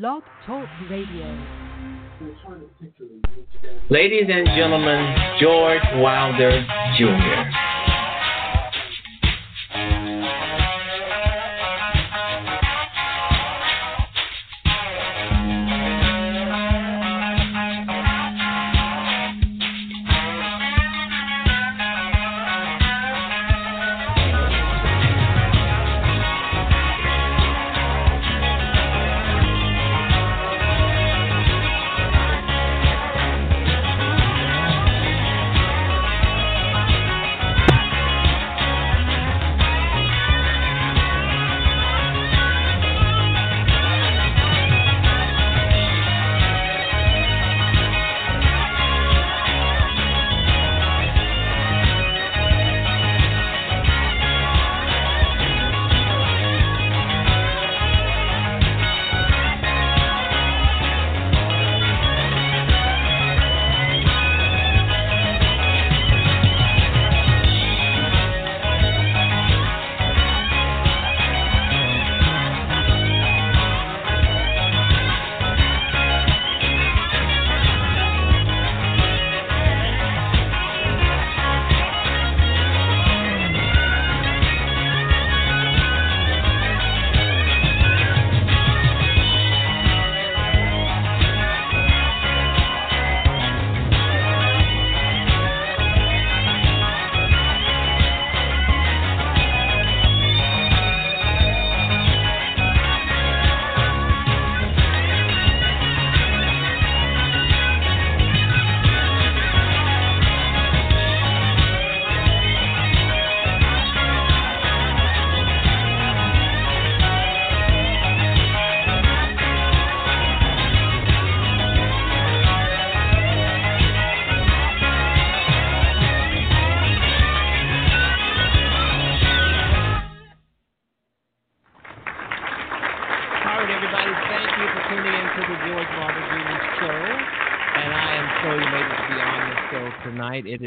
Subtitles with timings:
[0.00, 1.24] Blog Talk Radio.
[3.90, 6.66] Ladies and gentlemen, George Wilder
[6.98, 7.63] Jr.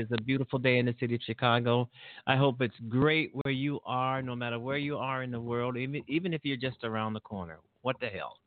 [0.07, 0.17] tonight.
[0.19, 1.89] It is a beautiful day in the city of Chicago.
[2.25, 5.77] I hope it's great where you are, no matter where you are in the world,
[5.77, 7.59] even, even if you're just around the corner.
[7.81, 8.37] What the hell?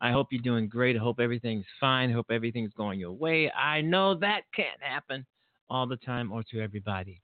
[0.00, 0.96] I hope you're doing great.
[0.96, 2.10] I hope everything's fine.
[2.10, 3.50] I hope everything's going your way.
[3.52, 5.24] I know that can't happen
[5.70, 7.20] all the time or to everybody.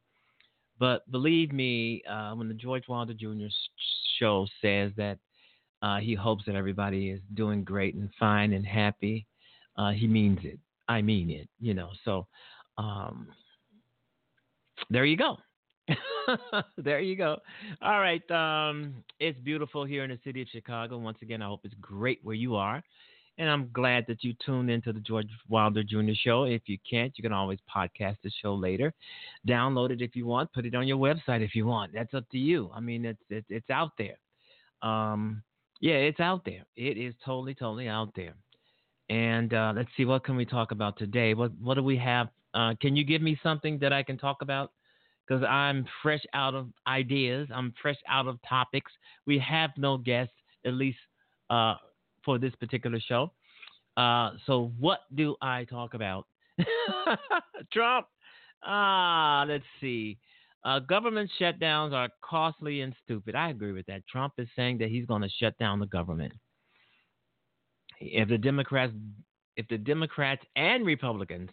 [0.78, 3.46] But believe me, uh, when the George Wilder Jr.
[4.18, 5.18] show says that
[5.82, 9.26] uh, he hopes that everybody is doing great and fine and happy.
[9.76, 10.58] Uh, he means it.
[10.88, 11.90] I mean it, you know.
[12.04, 12.26] So
[12.78, 13.28] um,
[14.88, 15.36] there you go.
[16.78, 17.38] there you go.
[17.82, 18.28] All right.
[18.30, 20.98] Um, it's beautiful here in the city of Chicago.
[20.98, 22.82] Once again, I hope it's great where you are.
[23.38, 26.12] And I'm glad that you tuned into the George Wilder Jr.
[26.14, 26.44] show.
[26.44, 28.92] If you can't, you can always podcast the show later.
[29.48, 30.52] Download it if you want.
[30.52, 31.92] Put it on your website if you want.
[31.94, 32.70] That's up to you.
[32.74, 34.18] I mean, it's it's, it's out there.
[34.82, 35.42] Um,
[35.80, 36.64] yeah, it's out there.
[36.76, 38.34] It is totally, totally out there.
[39.08, 41.32] And uh, let's see, what can we talk about today?
[41.32, 42.28] What what do we have?
[42.54, 44.72] Uh, can you give me something that I can talk about?
[45.26, 47.48] Because I'm fresh out of ideas.
[47.54, 48.90] I'm fresh out of topics.
[49.26, 50.34] We have no guests,
[50.66, 50.98] at least
[51.50, 51.76] uh,
[52.24, 53.32] for this particular show.
[53.96, 56.26] Uh, so what do I talk about?
[57.72, 58.06] Trump.
[58.62, 60.18] Ah, let's see.
[60.64, 63.34] Uh, government shutdowns are costly and stupid.
[63.34, 64.06] I agree with that.
[64.06, 66.32] Trump is saying that he's going to shut down the government.
[67.98, 68.92] If the Democrats,
[69.56, 71.50] if the Democrats and Republicans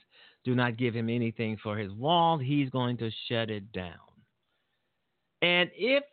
[0.48, 4.00] do not give him anything for his wall, he's going to shut it down.
[5.42, 6.06] And if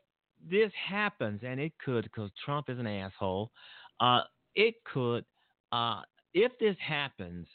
[0.50, 3.52] this happens, and it could, because Trump is an asshole,
[4.00, 4.22] uh,
[4.56, 5.24] it could.
[5.70, 6.00] Uh,
[6.32, 7.46] if this happens,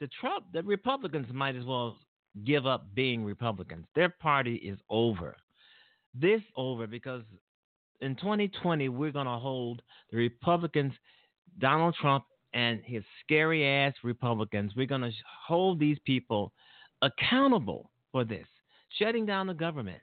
[0.00, 1.98] the Trump, the Republicans might as well
[2.44, 3.84] give up being Republicans.
[3.94, 5.36] Their party is over.
[6.14, 7.24] This over because
[8.00, 10.94] in 2020 we're going to hold the Republicans,
[11.58, 14.72] Donald Trump and his scary ass Republicans.
[14.76, 15.12] We're going to
[15.46, 16.52] hold these people
[17.02, 18.46] accountable for this,
[18.98, 20.00] shutting down the government.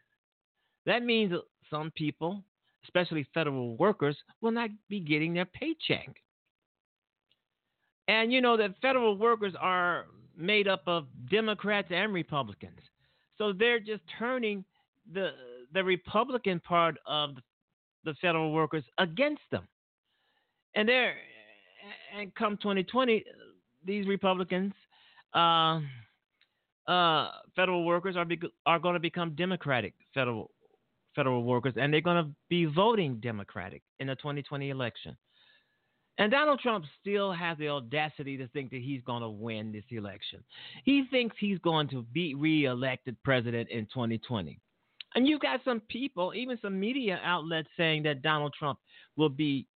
[0.86, 1.34] That means
[1.70, 2.44] some people,
[2.86, 6.10] especially federal workers, will not be getting their paycheck.
[8.08, 10.06] And you know that federal workers are
[10.38, 12.80] made up of Democrats and Republicans.
[13.38, 14.64] So they're just turning
[15.14, 15.32] the
[15.74, 17.32] the Republican part of
[18.06, 19.68] the federal workers against them.
[20.76, 21.16] And they're
[22.18, 23.24] and come 2020,
[23.86, 24.74] these Republicans,
[25.34, 25.80] uh,
[26.88, 30.52] uh, federal workers are be, are going to become Democratic federal
[31.16, 35.18] federal workers, and they're going to be voting Democratic in the 2020 election.
[36.20, 39.84] And Donald Trump still has the audacity to think that he's going to win this
[39.92, 40.44] election.
[40.84, 44.60] He thinks he's going to be reelected president in 2020.
[45.16, 48.80] And you've got some people, even some media outlets, saying that Donald Trump
[49.16, 49.68] will be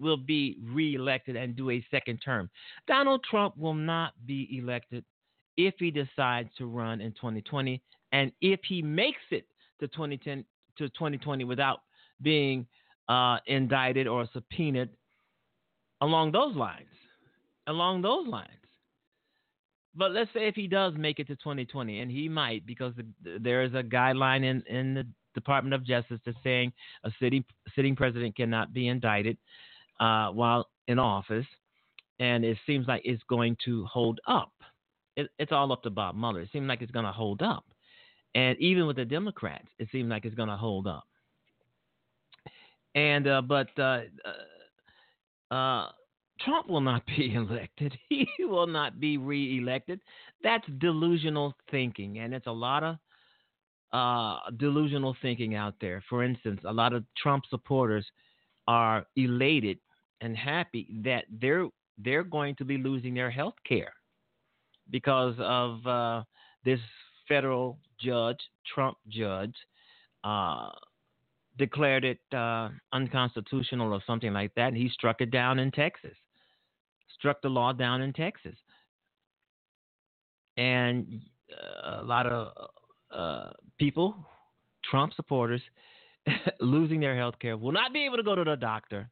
[0.00, 2.50] will be reelected and do a second term.
[2.86, 5.04] Donald Trump will not be elected
[5.56, 9.46] if he decides to run in 2020, and if he makes it
[9.80, 10.44] to 2010
[10.78, 11.80] to 2020 without
[12.22, 12.66] being
[13.08, 14.90] uh, indicted or subpoenaed
[16.00, 16.86] along those lines.
[17.66, 18.50] Along those lines.
[19.94, 23.38] But let's say if he does make it to 2020, and he might, because the,
[23.40, 26.72] there is a guideline in, in the Department of Justice that's saying
[27.04, 29.36] a sitting sitting president cannot be indicted
[30.00, 31.46] uh, while in office,
[32.18, 34.52] and it seems like it's going to hold up.
[35.16, 36.40] It, it's all up to Bob Mueller.
[36.40, 37.64] It seems like it's going to hold up,
[38.34, 41.04] and even with the Democrats, it seems like it's going to hold up.
[42.94, 44.00] And uh, but uh,
[45.50, 45.88] uh, uh
[46.40, 47.96] Trump will not be elected.
[48.08, 50.00] He will not be reelected.
[50.42, 52.96] That's delusional thinking, and it's a lot of
[53.92, 56.02] uh, delusional thinking out there.
[56.08, 58.06] For instance, a lot of Trump supporters
[58.66, 59.78] are elated
[60.20, 61.68] and happy that they're
[61.98, 63.92] they're going to be losing their health care
[64.90, 66.22] because of uh,
[66.64, 66.80] this
[67.28, 68.38] federal judge,
[68.72, 69.54] Trump judge,
[70.24, 70.70] uh,
[71.58, 74.68] declared it uh, unconstitutional or something like that.
[74.68, 76.16] And he struck it down in Texas,
[77.18, 78.54] struck the law down in Texas.
[80.56, 81.20] And
[81.52, 82.52] uh, a lot of
[83.10, 84.14] uh, people,
[84.90, 85.62] Trump supporters,
[86.60, 89.10] losing their health care, will not be able to go to the doctor,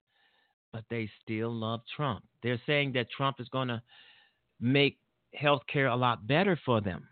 [0.77, 2.23] but they still love Trump.
[2.43, 3.81] They're saying that Trump is going to
[4.61, 4.99] make
[5.33, 7.09] health care a lot better for them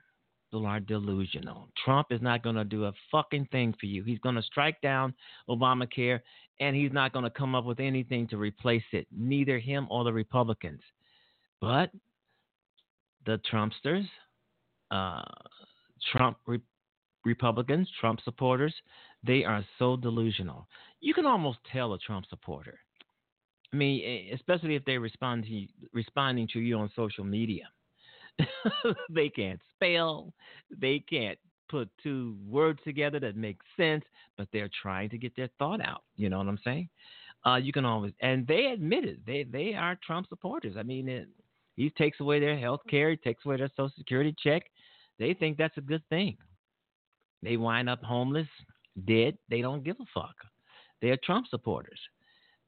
[0.65, 1.69] are delusional.
[1.85, 4.05] Trump is not going to do a fucking thing for you.
[4.05, 5.13] He's going to strike down
[5.49, 6.21] Obamacare
[6.61, 10.05] and he's not going to come up with anything to replace it, neither him or
[10.05, 10.81] the Republicans.
[11.61, 11.91] But
[13.27, 14.07] the Trumpsters,
[14.93, 15.23] uh,
[16.13, 16.61] Trump re-
[17.25, 18.75] Republicans, Trump supporters,
[19.27, 20.69] they are so delusional.
[21.01, 22.79] You can almost tell a Trump supporter.
[23.75, 27.65] I mean, especially if they respond to you, responding to you on social media.
[29.11, 30.33] they can't spell.
[30.71, 31.37] They can't
[31.69, 34.05] put two words together that make sense,
[34.39, 36.05] but they're trying to get their thought out.
[36.15, 36.89] You know what I'm saying?
[37.45, 39.27] Uh, you can always, and they admit it.
[39.27, 40.77] They they are Trump supporters.
[40.79, 41.29] I mean, it,
[41.75, 44.63] he takes away their health care, he takes away their Social Security check.
[45.19, 46.37] They think that's a good thing.
[47.43, 48.49] They wind up homeless,
[49.05, 49.37] dead.
[49.51, 50.37] They don't give a fuck.
[51.03, 51.99] They're Trump supporters,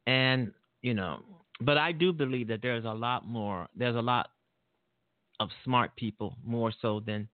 [0.09, 0.51] and
[0.83, 1.21] you know.
[1.61, 3.69] But I do believe that there's a lot more.
[3.75, 4.29] There's a lot
[5.41, 7.29] of smart people more so than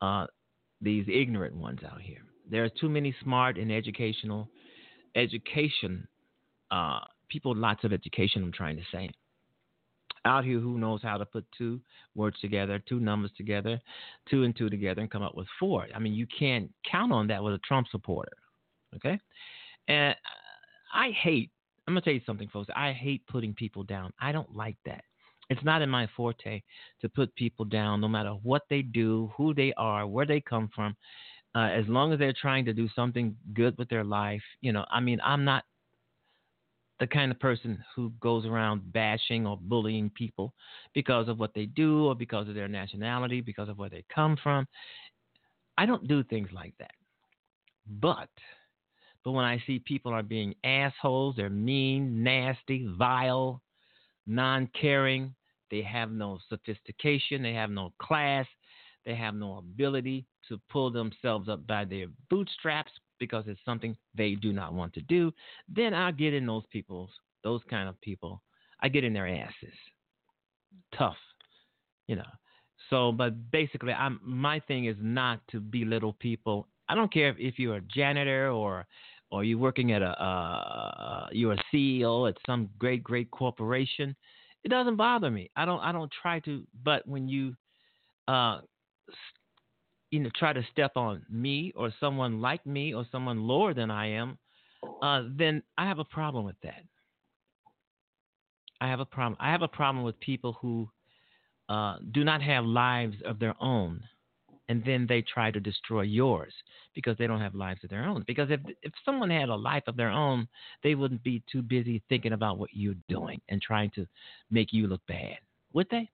[0.00, 0.26] uh,
[0.80, 2.22] these ignorant ones out here.
[2.50, 4.48] There are too many smart and educational
[5.14, 6.06] education
[6.70, 8.42] uh, people, lots of education.
[8.42, 9.10] I'm trying to say
[10.24, 11.80] out here who knows how to put two
[12.14, 13.80] words together, two numbers together,
[14.28, 15.86] two and two together, and come up with four.
[15.94, 18.32] I mean, you can't count on that with a Trump supporter.
[18.96, 19.18] Okay,
[19.88, 20.14] and
[20.92, 21.50] I hate.
[21.88, 22.68] I'm gonna tell you something, folks.
[22.76, 24.12] I hate putting people down.
[24.20, 25.02] I don't like that.
[25.48, 26.60] It's not in my forte
[27.00, 30.68] to put people down, no matter what they do, who they are, where they come
[30.74, 30.94] from.
[31.54, 34.84] Uh, as long as they're trying to do something good with their life, you know,
[34.90, 35.64] I mean, I'm not
[37.00, 40.52] the kind of person who goes around bashing or bullying people
[40.92, 44.36] because of what they do or because of their nationality, because of where they come
[44.42, 44.68] from.
[45.78, 46.92] I don't do things like that.
[47.88, 48.28] But
[49.28, 53.60] but when I see people are being assholes, they're mean, nasty, vile,
[54.26, 55.34] non-caring,
[55.70, 58.46] they have no sophistication, they have no class,
[59.04, 64.34] they have no ability to pull themselves up by their bootstraps because it's something they
[64.34, 65.30] do not want to do.
[65.68, 67.10] Then I get in those people's,
[67.44, 68.40] those kind of people,
[68.80, 69.74] I get in their asses.
[70.96, 71.18] Tough,
[72.06, 72.22] you know.
[72.88, 76.66] So, but basically, I'm my thing is not to belittle people.
[76.88, 78.86] I don't care if, if you're a janitor or
[79.30, 84.14] or you're working at a uh, you're a CEO at some great great corporation
[84.64, 85.50] it doesn't bother me.
[85.56, 86.66] I don't I don't try to.
[86.84, 87.54] But when you,
[88.26, 88.60] uh,
[90.10, 93.90] you know, try to step on me or someone like me or someone lower than
[93.90, 94.38] I am,
[95.02, 96.82] uh, then I have a problem with that.
[98.80, 99.36] I have a problem.
[99.40, 100.88] I have a problem with people who
[101.68, 104.02] uh, do not have lives of their own
[104.68, 106.52] and then they try to destroy yours
[106.94, 108.24] because they don't have lives of their own.
[108.26, 110.48] Because if if someone had a life of their own,
[110.82, 114.06] they wouldn't be too busy thinking about what you're doing and trying to
[114.50, 115.38] make you look bad,
[115.72, 116.10] would they?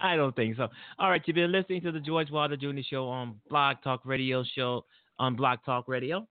[0.00, 0.68] I don't think so.
[0.98, 2.80] All right, you've been listening to the George Wilder Jr.
[2.88, 4.84] Show on Blog Talk Radio Show
[5.18, 6.26] on Blog Talk Radio.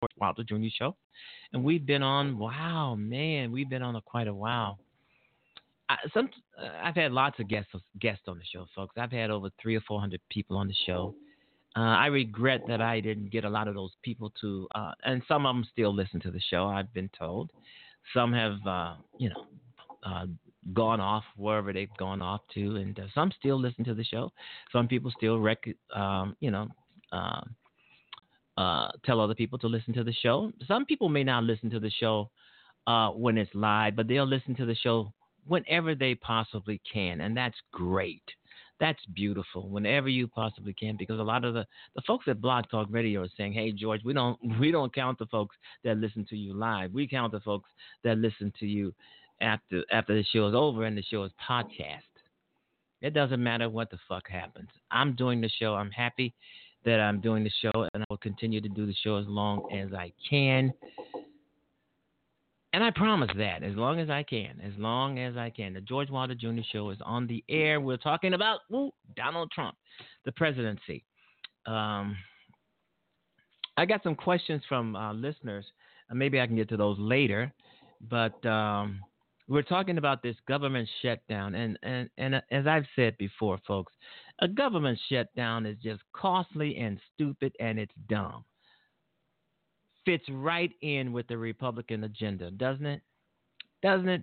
[0.00, 0.68] George Wilder Jr.
[0.76, 0.96] Show,
[1.52, 2.38] and we've been on.
[2.38, 4.78] Wow, man, we've been on a, quite a while.
[5.88, 6.28] I, some
[6.60, 8.94] uh, I've had lots of guests guests on the show, folks.
[8.98, 11.14] I've had over three or four hundred people on the show.
[11.76, 15.22] Uh, I regret that I didn't get a lot of those people to, uh, and
[15.28, 16.66] some of them still listen to the show.
[16.66, 17.52] I've been told.
[18.14, 19.46] Some have, uh, you know,
[20.02, 20.26] uh,
[20.72, 24.32] gone off wherever they've gone off to, and uh, some still listen to the show.
[24.72, 26.68] Some people still rec- um, you know,
[29.04, 30.50] tell other people to listen to the show.
[30.66, 32.30] Some people may not listen to the show
[32.86, 35.12] uh, when it's live, but they'll listen to the show
[35.46, 38.22] whenever they possibly can, and that's great.
[38.80, 39.68] That's beautiful.
[39.68, 41.66] Whenever you possibly can, because a lot of the,
[41.96, 45.18] the folks at Blog Talk Radio are saying, "Hey, George, we don't we don't count
[45.18, 46.92] the folks that listen to you live.
[46.92, 47.68] We count the folks
[48.04, 48.94] that listen to you
[49.40, 52.02] after after the show is over and the show is podcast.
[53.00, 54.68] It doesn't matter what the fuck happens.
[54.90, 55.74] I'm doing the show.
[55.74, 56.34] I'm happy
[56.84, 59.68] that I'm doing the show, and I will continue to do the show as long
[59.72, 60.72] as I can.
[62.72, 65.72] And I promise that as long as I can, as long as I can.
[65.72, 66.60] The George Wilder Jr.
[66.70, 67.80] Show is on the air.
[67.80, 69.76] We're talking about ooh, Donald Trump,
[70.24, 71.04] the presidency.
[71.66, 72.16] Um,
[73.76, 75.64] I got some questions from uh, listeners.
[76.12, 77.52] Maybe I can get to those later.
[78.00, 79.00] But um,
[79.48, 83.92] we're talking about this government shutdown, and and and as I've said before, folks,
[84.40, 88.44] a government shutdown is just costly and stupid, and it's dumb.
[90.08, 93.02] Fits right in with the Republican agenda, doesn't it?
[93.82, 94.22] Doesn't it?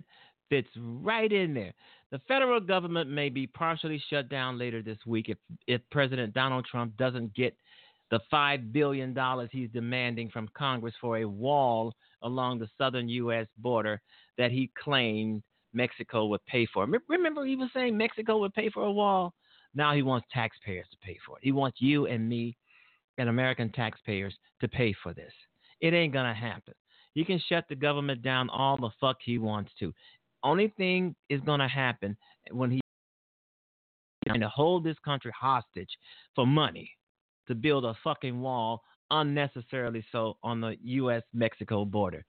[0.50, 1.72] Fits right in there.
[2.10, 5.38] The federal government may be partially shut down later this week if
[5.68, 7.56] if President Donald Trump doesn't get
[8.10, 9.16] the $5 billion
[9.52, 13.46] he's demanding from Congress for a wall along the southern U.S.
[13.56, 14.00] border
[14.38, 15.40] that he claimed
[15.72, 16.84] Mexico would pay for.
[17.08, 19.34] Remember, he was saying Mexico would pay for a wall?
[19.72, 21.44] Now he wants taxpayers to pay for it.
[21.44, 22.56] He wants you and me
[23.18, 25.32] and American taxpayers to pay for this.
[25.80, 26.74] It ain't to happen.
[27.14, 29.92] He can shut the government down all the fuck he wants to.
[30.42, 32.16] Only thing is to happen
[32.50, 32.80] when he
[34.26, 35.90] trying to hold this country hostage
[36.34, 36.90] for money
[37.48, 41.22] to build a fucking wall unnecessarily so on the U.S.
[41.32, 42.24] Mexico border.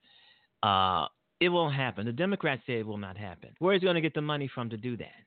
[0.62, 1.06] Uh,
[1.40, 2.06] it won't happen.
[2.06, 3.50] The Democrats say it will not happen.
[3.58, 5.24] Where is he going to get the money from to do that?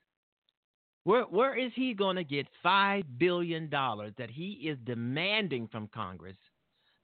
[1.04, 5.88] Where where is he going to get five billion dollars that he is demanding from
[5.88, 6.36] Congress,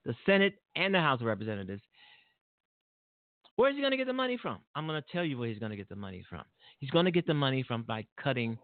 [0.07, 1.81] the Senate, and the House of Representatives?
[3.57, 4.59] Where is he going to get the money from?
[4.73, 6.43] I'm going to tell you where he's going to get the money from.
[6.79, 8.57] He's going to get the money from by cutting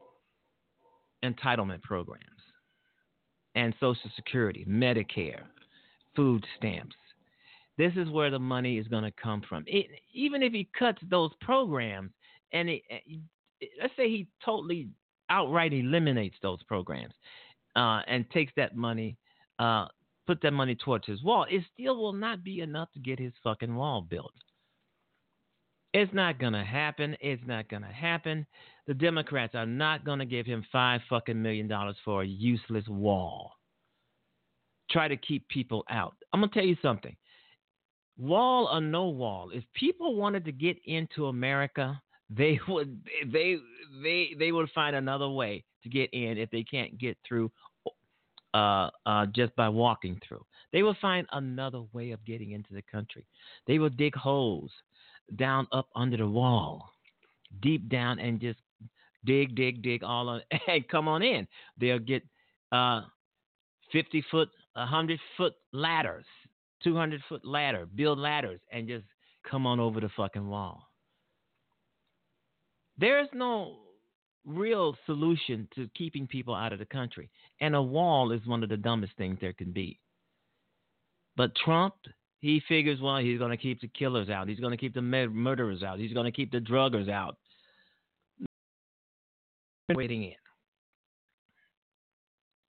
[1.24, 2.24] entitlement programs
[3.56, 5.42] and Social Security, Medicare,
[6.16, 6.96] food stamps.
[7.78, 9.64] This is where the money is going to come from.
[9.68, 12.12] It, even if he cuts those programs,
[12.54, 12.84] and it,
[13.82, 14.90] let's say he totally
[15.30, 17.14] outright eliminates those programs
[17.76, 19.18] uh, and takes that money,
[19.60, 19.88] uh,
[20.26, 23.34] put that money towards his wall, it still will not be enough to get his
[23.44, 24.34] fucking wall built.
[25.94, 27.16] It's not going to happen.
[27.22, 28.48] It's not going to happen.
[28.88, 32.88] The Democrats are not going to give him five fucking million dollars for a useless
[32.88, 33.52] wall.
[34.90, 36.16] Try to keep people out.
[36.34, 37.16] I'm going to tell you something.
[38.18, 42.00] Wall or no wall, if people wanted to get into America,
[42.30, 43.00] they would
[43.32, 43.58] they
[44.02, 47.52] they they would find another way to get in if they can't get through
[48.54, 50.46] uh, uh, just by walking through.
[50.72, 53.26] They will find another way of getting into the country.
[53.68, 54.72] They will dig holes
[55.36, 56.90] down up under the wall,
[57.62, 58.60] deep down, and just
[59.26, 61.48] dig, dig, dig all on, and come on in.
[61.80, 62.24] They'll get
[62.72, 63.02] uh,
[63.92, 66.26] 50 foot, 100 foot ladders,
[66.84, 69.06] 200 foot ladder, build ladders, and just
[69.50, 70.88] come on over the fucking wall.
[72.98, 73.78] There's no
[74.46, 77.30] real solution to keeping people out of the country.
[77.62, 80.00] And a wall is one of the dumbest things there can be.
[81.36, 81.96] But Trump
[82.44, 84.50] he figures, well, he's going to keep the killers out.
[84.50, 85.98] He's going to keep the murderers out.
[85.98, 87.38] He's going to keep the druggers out.
[89.90, 90.34] Waiting in.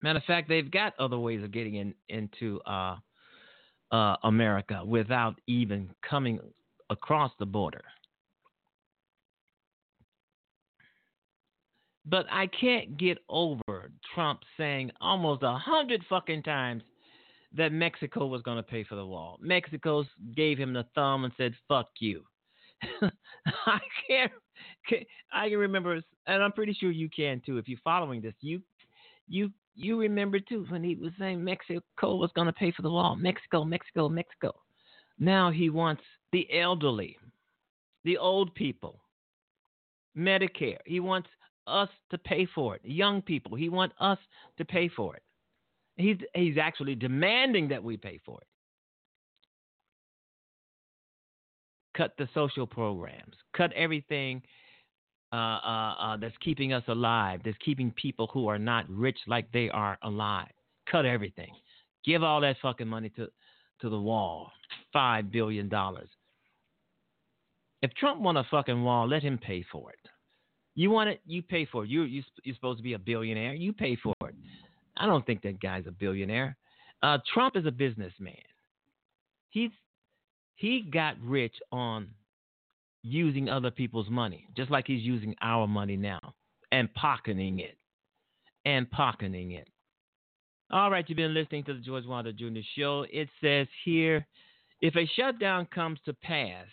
[0.04, 2.98] Matter of fact, they've got other ways of getting in into uh,
[3.94, 6.42] uh, America without even coming
[6.90, 7.84] across the border.
[12.06, 16.84] But I can't get over Trump saying almost a hundred fucking times
[17.56, 19.38] that Mexico was going to pay for the wall.
[19.42, 20.04] Mexico
[20.36, 22.24] gave him the thumb and said, "Fuck you."
[23.66, 24.32] I can't,
[25.32, 27.58] I can remember, and I'm pretty sure you can too.
[27.58, 28.62] If you're following this, you,
[29.28, 32.90] you, you remember too when he was saying Mexico was going to pay for the
[32.90, 33.16] wall.
[33.16, 34.56] Mexico, Mexico, Mexico.
[35.20, 37.18] Now he wants the elderly,
[38.04, 39.02] the old people,
[40.18, 40.80] Medicare.
[40.86, 41.30] He wants
[41.68, 42.82] us to pay for it.
[42.84, 43.56] Young people.
[43.56, 44.18] He wants us
[44.58, 45.24] to pay for it.
[45.98, 48.48] He's, he's actually demanding that we pay for it.
[51.96, 54.42] cut the social programs, cut everything
[55.34, 59.52] uh, uh, uh, that's keeping us alive, that's keeping people who are not rich like
[59.52, 60.52] they are alive.
[60.92, 61.54] Cut everything.
[62.04, 63.28] Give all that fucking money to,
[63.82, 64.52] to the wall.
[64.92, 66.10] Five billion dollars.
[67.82, 70.10] If Trump want a fucking wall, let him pay for it.
[70.82, 71.92] You want it, you pay for it.
[71.92, 73.54] You you you're supposed to be a billionaire.
[73.54, 74.34] You pay for it.
[74.98, 76.58] I don't think that guy's a billionaire.
[77.04, 78.34] Uh, Trump is a businessman.
[79.52, 79.70] He's
[80.56, 82.08] he got rich on
[83.04, 86.34] using other people's money, just like he's using our money now
[86.72, 87.78] and pocketing it.
[88.66, 89.68] And pocketing it.
[90.72, 92.62] All right, you've been listening to the George Wilder Jr.
[92.76, 93.06] Show.
[93.12, 94.26] It says here
[94.82, 96.66] if a shutdown comes to pass,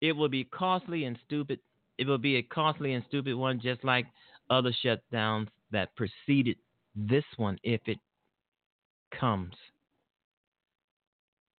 [0.00, 1.58] it will be costly and stupid.
[1.98, 4.06] It will be a costly and stupid one, just like
[4.50, 6.56] other shutdowns that preceded
[6.94, 7.98] this one, if it
[9.18, 9.54] comes.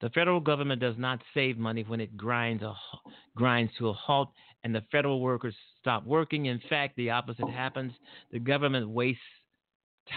[0.01, 2.73] The federal government does not save money when it grinds a,
[3.35, 4.31] grinds to a halt
[4.63, 6.45] and the federal workers stop working.
[6.45, 7.91] In fact, the opposite happens.
[8.31, 9.21] The government wastes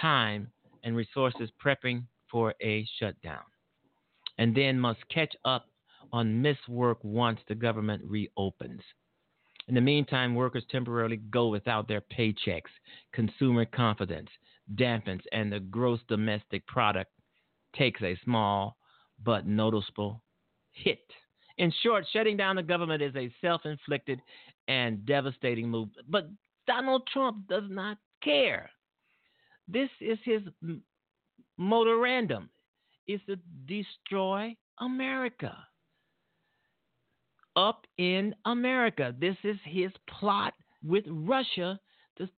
[0.00, 0.50] time
[0.84, 3.42] and resources prepping for a shutdown
[4.38, 5.66] and then must catch up
[6.12, 8.82] on missed work once the government reopens.
[9.72, 12.68] In the meantime, workers temporarily go without their paychecks.
[13.14, 14.28] Consumer confidence
[14.74, 17.10] dampens, and the gross domestic product
[17.74, 18.76] takes a small
[19.24, 20.20] but noticeable
[20.72, 21.00] hit.
[21.56, 24.20] In short, shutting down the government is a self inflicted
[24.68, 25.88] and devastating move.
[26.06, 26.28] But
[26.66, 28.68] Donald Trump does not care.
[29.68, 30.42] This is his
[31.58, 32.50] motorandum
[33.06, 35.56] It's to destroy America.
[37.56, 39.14] Up in America.
[39.18, 40.54] This is his plot
[40.84, 41.78] with Russia
[42.18, 42.28] to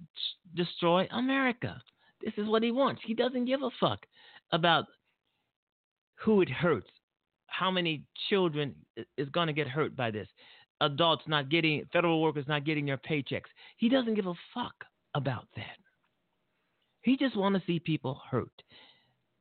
[0.54, 1.80] destroy America.
[2.22, 3.02] This is what he wants.
[3.04, 4.04] He doesn't give a fuck
[4.52, 4.84] about
[6.16, 6.90] who it hurts,
[7.46, 8.74] how many children
[9.16, 10.28] is going to get hurt by this,
[10.80, 13.50] adults not getting, federal workers not getting their paychecks.
[13.76, 14.74] He doesn't give a fuck
[15.14, 15.76] about that.
[17.02, 18.62] He just wants to see people hurt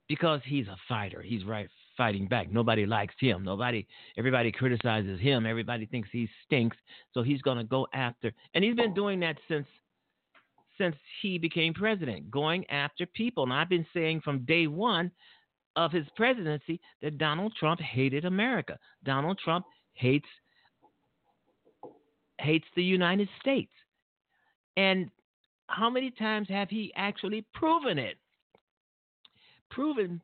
[0.08, 1.22] because he's a fighter.
[1.22, 2.52] He's right fighting back.
[2.52, 3.44] Nobody likes him.
[3.44, 5.46] Nobody, everybody criticizes him.
[5.46, 6.78] Everybody thinks he stinks.
[7.14, 9.68] So he's going to go after, and he's been doing that since
[10.78, 13.44] since he became president, going after people.
[13.44, 15.12] And I've been saying from day one
[15.76, 18.78] of his presidency that Donald Trump hated America.
[19.04, 20.28] Donald Trump hates
[22.40, 23.72] hates the United States.
[24.76, 25.10] And
[25.68, 28.18] how many times have he actually proven it?
[29.70, 30.22] Proven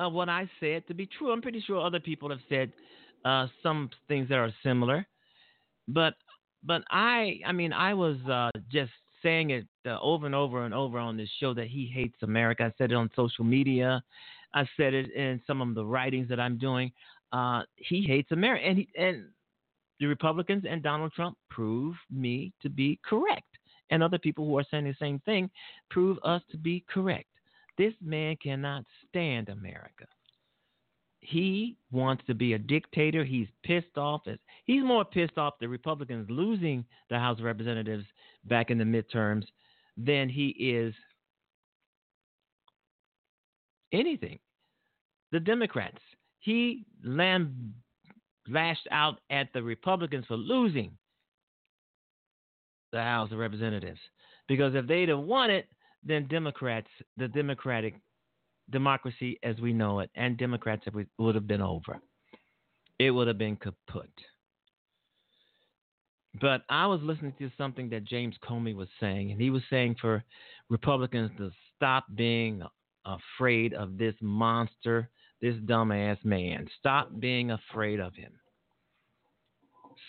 [0.00, 1.32] uh, what I said to be true.
[1.32, 2.72] I'm pretty sure other people have said
[3.24, 5.06] uh, some things that are similar,
[5.88, 6.14] but
[6.64, 10.72] but I I mean I was uh, just saying it uh, over and over and
[10.72, 12.64] over on this show that he hates America.
[12.64, 14.02] I said it on social media.
[14.54, 16.90] I said it in some of the writings that I'm doing.
[17.32, 19.26] Uh, he hates America, and he, and
[20.00, 23.58] the Republicans and Donald Trump prove me to be correct,
[23.90, 25.50] and other people who are saying the same thing
[25.90, 27.29] prove us to be correct.
[27.80, 30.04] This man cannot stand America.
[31.20, 33.24] He wants to be a dictator.
[33.24, 34.20] He's pissed off.
[34.66, 38.04] He's more pissed off the Republicans losing the House of Representatives
[38.44, 39.44] back in the midterms
[39.96, 40.92] than he is
[43.94, 44.38] anything.
[45.32, 46.02] The Democrats.
[46.40, 47.72] He lam-
[48.46, 50.98] lashed out at the Republicans for losing
[52.92, 54.00] the House of Representatives.
[54.48, 55.66] Because if they'd have won it,
[56.04, 57.94] then Democrats, the Democratic
[58.70, 60.84] democracy as we know it, and Democrats
[61.18, 62.00] would have been over.
[62.98, 64.10] It would have been kaput.
[66.40, 69.96] But I was listening to something that James Comey was saying, and he was saying
[70.00, 70.22] for
[70.68, 72.62] Republicans to stop being
[73.04, 75.10] afraid of this monster,
[75.40, 76.68] this dumbass man.
[76.78, 78.32] Stop being afraid of him.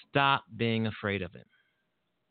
[0.09, 1.45] Stop being afraid of him.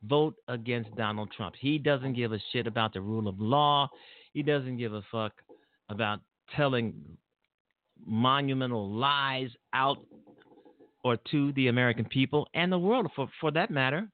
[0.04, 1.54] Vote against Donald Trump.
[1.58, 3.88] He doesn't give a shit about the rule of law.
[4.32, 5.32] He doesn't give a fuck
[5.88, 6.20] about
[6.56, 6.94] telling
[8.06, 9.98] monumental lies out
[11.04, 14.08] or to the American people and the world for, for that matter.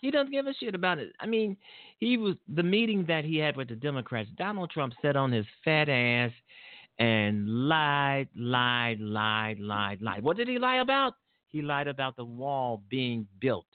[0.00, 1.12] He doesn't give a shit about it.
[1.20, 1.56] I mean,
[1.98, 4.30] he was the meeting that he had with the Democrats.
[4.36, 6.30] Donald Trump sat on his fat ass
[6.98, 10.22] and lied, lied, lied, lied, lied.
[10.22, 11.14] What did he lie about?
[11.48, 13.66] He lied about the wall being built.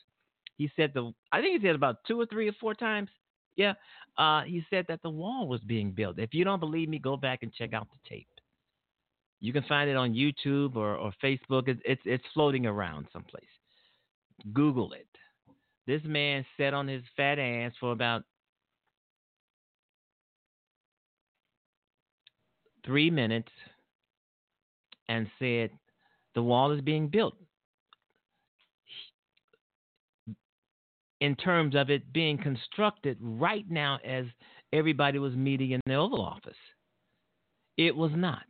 [0.63, 3.09] He said the I think he said about two or three or four times.
[3.57, 3.73] Yeah.
[4.17, 6.19] Uh, he said that the wall was being built.
[6.19, 8.29] If you don't believe me, go back and check out the tape.
[9.41, 11.67] You can find it on YouTube or, or Facebook.
[11.67, 13.43] It's, it's it's floating around someplace.
[14.53, 15.07] Google it.
[15.85, 18.23] This man sat on his fat ass for about
[22.85, 23.51] three minutes
[25.09, 25.71] and said,
[26.35, 27.35] The wall is being built.
[31.23, 34.25] In terms of it being constructed right now as
[34.73, 36.57] everybody was meeting in the Oval Office.
[37.77, 38.43] It was not.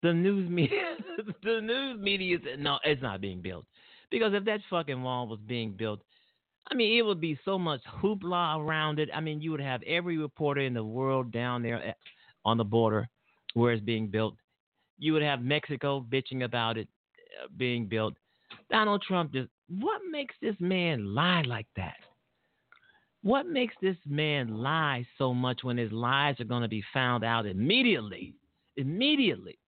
[0.00, 0.94] The news media,
[1.42, 3.66] the news media, no, it's not being built
[4.08, 6.00] because if that fucking wall was being built,
[6.70, 9.08] I mean, it would be so much hoopla around it.
[9.12, 11.96] I mean, you would have every reporter in the world down there
[12.44, 13.08] on the border
[13.54, 14.36] where it's being built.
[14.96, 16.86] You would have Mexico bitching about it
[17.42, 18.14] uh, being built.
[18.70, 21.96] Donald Trump just, what makes this man lie like that?
[23.22, 27.24] What makes this man lie so much when his lies are going to be found
[27.24, 28.34] out immediately?
[28.76, 29.58] Immediately.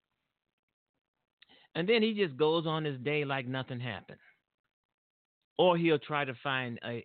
[1.75, 4.19] And then he just goes on his day like nothing happened.
[5.59, 7.05] Or he'll try to find a,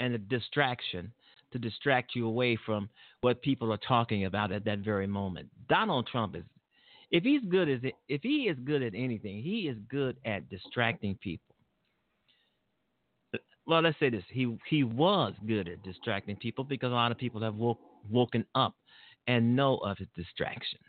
[0.00, 1.12] and a distraction
[1.52, 2.88] to distract you away from
[3.20, 5.48] what people are talking about at that very moment.
[5.68, 6.44] Donald Trump is
[7.10, 11.16] if he's good as if he is good at anything, he is good at distracting
[11.22, 11.53] people.
[13.66, 17.18] Well, let's say this: he he was good at distracting people because a lot of
[17.18, 18.74] people have woke, woken up
[19.26, 20.82] and know of his distractions.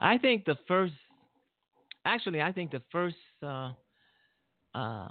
[0.00, 0.94] I think the first,
[2.04, 3.72] actually, I think the first uh,
[4.74, 5.08] uh,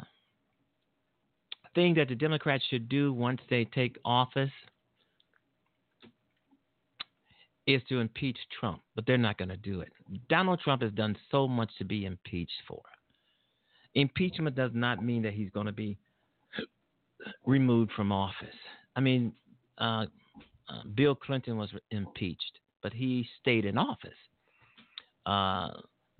[1.75, 4.51] thing that the Democrats should do once they take office
[7.67, 9.93] is to impeach Trump, but they're not going to do it.
[10.29, 12.81] Donald Trump has done so much to be impeached for.
[13.95, 15.97] Impeachment does not mean that he's going to be
[17.45, 18.55] removed from office.
[18.95, 19.33] I mean,
[19.77, 20.05] uh,
[20.69, 24.09] uh, Bill Clinton was impeached, but he stayed in office.
[25.25, 25.69] Uh,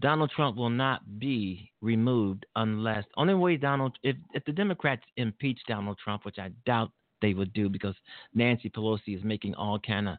[0.02, 5.60] Donald Trump will not be removed unless only way Donald if if the Democrats impeach
[5.68, 7.96] Donald Trump, which I doubt they would do because
[8.34, 10.18] Nancy Pelosi is making all kind of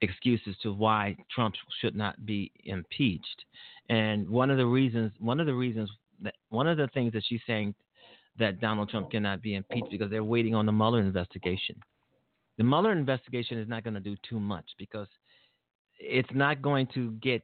[0.00, 3.44] excuses to why Trump should not be impeached.
[3.88, 5.90] And one of the reasons, one of the reasons
[6.48, 7.74] one of the things that she's saying
[8.38, 11.76] that Donald Trump cannot be impeached because they're waiting on the Mueller investigation.
[12.58, 15.08] The Mueller investigation is not going to do too much because
[15.98, 17.42] it's not going to get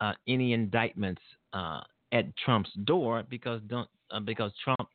[0.00, 1.80] uh, any indictments uh,
[2.12, 4.88] at Trump's door because don't uh, because Trump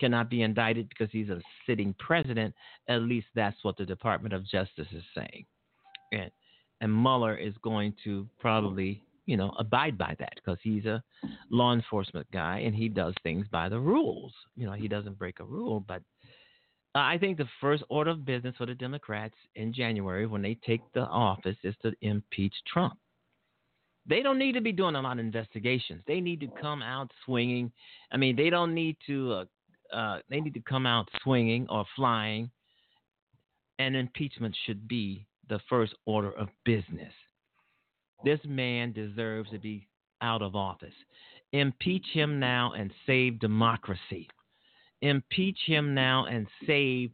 [0.00, 2.54] cannot be indicted because he's a sitting president.
[2.88, 5.44] At least that's what the Department of Justice is saying.
[6.12, 6.30] And
[6.80, 11.02] and Mueller is going to probably, you know, abide by that because he's a
[11.50, 14.32] law enforcement guy and he does things by the rules.
[14.56, 15.80] You know, he doesn't break a rule.
[15.80, 16.02] But
[16.94, 20.80] I think the first order of business for the Democrats in January when they take
[20.92, 22.98] the office is to impeach Trump.
[24.06, 26.02] They don't need to be doing a lot of investigations.
[26.06, 27.72] They need to come out swinging.
[28.12, 29.32] I mean, they don't need to.
[29.32, 29.44] Uh,
[29.96, 32.50] uh, they need to come out swinging or flying.
[33.78, 37.12] And impeachment should be the first order of business.
[38.24, 39.86] This man deserves to be
[40.22, 40.94] out of office.
[41.52, 44.28] Impeach him now and save democracy.
[45.02, 47.10] Impeach him now and save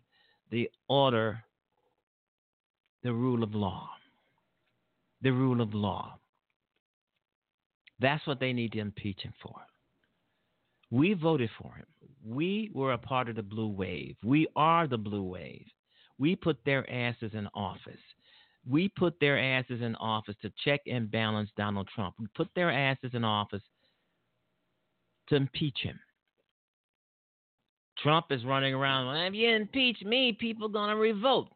[0.51, 1.43] the order,
[3.03, 3.89] the rule of law.
[5.23, 6.19] The rule of law.
[7.99, 9.57] That's what they need to impeach him for.
[10.91, 11.87] We voted for him.
[12.25, 14.17] We were a part of the blue wave.
[14.25, 15.67] We are the blue wave.
[16.19, 18.01] We put their asses in office.
[18.71, 22.15] We put their asses in office to check and balance Donald Trump.
[22.21, 23.63] We put their asses in office
[25.29, 25.99] to impeach him.
[27.99, 31.49] Trump is running around, well, if you impeach me, people to revolt.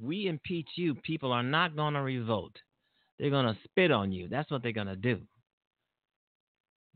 [0.00, 2.52] We impeach you, people are not to revolt.
[3.18, 4.28] They're to spit on you.
[4.28, 5.20] That's what they're to do.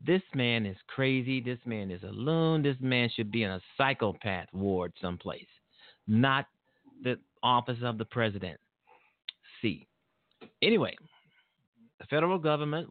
[0.05, 1.41] This man is crazy.
[1.41, 2.63] This man is a loon.
[2.63, 5.47] This man should be in a psychopath ward someplace,
[6.07, 6.45] not
[7.03, 8.59] the office of the president
[9.63, 9.87] see.
[10.61, 10.95] Anyway,
[11.99, 12.89] the federal government,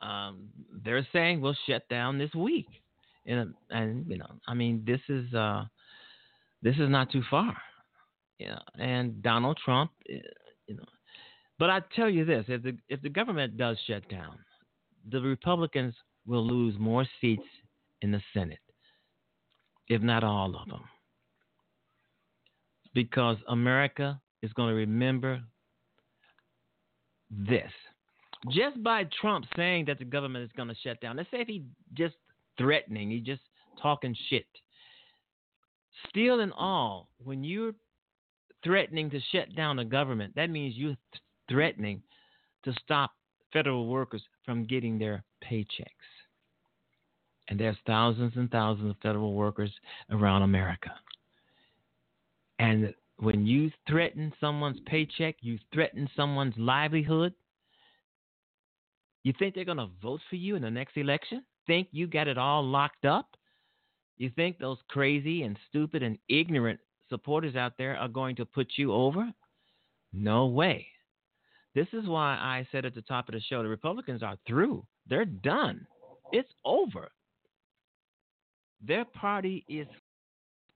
[0.00, 0.48] um,
[0.84, 2.66] they're saying we'll shut down this week,
[3.26, 5.64] and and you know, I mean, this is uh,
[6.62, 7.56] this is not too far,
[8.40, 8.58] know.
[8.78, 10.18] And Donald Trump, eh,
[10.66, 10.84] you know,
[11.58, 14.38] but I tell you this: if the if the government does shut down,
[15.10, 15.94] the Republicans
[16.26, 17.46] will lose more seats
[18.02, 18.58] in the Senate,
[19.88, 20.84] if not all of them,
[22.94, 25.40] because America is going to remember
[27.30, 27.70] this.
[28.50, 31.48] Just by Trump saying that the government is going to shut down, let's say if
[31.48, 32.14] he just
[32.58, 33.42] threatening, he just
[33.80, 34.46] talking shit.
[36.08, 37.74] Still and all, when you're
[38.62, 42.02] threatening to shut down the government, that means you're th- threatening
[42.64, 43.12] to stop
[43.52, 45.86] federal workers from getting their paychecks.
[47.48, 49.70] And there's thousands and thousands of federal workers
[50.10, 50.90] around America.
[52.58, 57.32] And when you threaten someone's paycheck, you threaten someone's livelihood,
[59.22, 61.42] you think they're going to vote for you in the next election?
[61.66, 63.28] Think you got it all locked up?
[64.18, 68.68] You think those crazy and stupid and ignorant supporters out there are going to put
[68.76, 69.30] you over?
[70.12, 70.86] No way.
[71.74, 74.86] This is why I said at the top of the show the Republicans are through.
[75.08, 75.86] They're done.
[76.32, 77.08] It's over.
[78.82, 79.86] Their party is.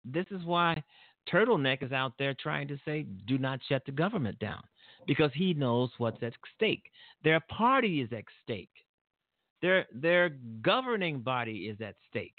[0.05, 0.83] This is why
[1.33, 4.63] Turtleneck is out there trying to say, do not shut the government down
[5.07, 6.91] because he knows what's at stake.
[7.25, 8.71] Their party is at stake.
[9.61, 10.31] Their, their
[10.63, 12.35] governing body is at stake.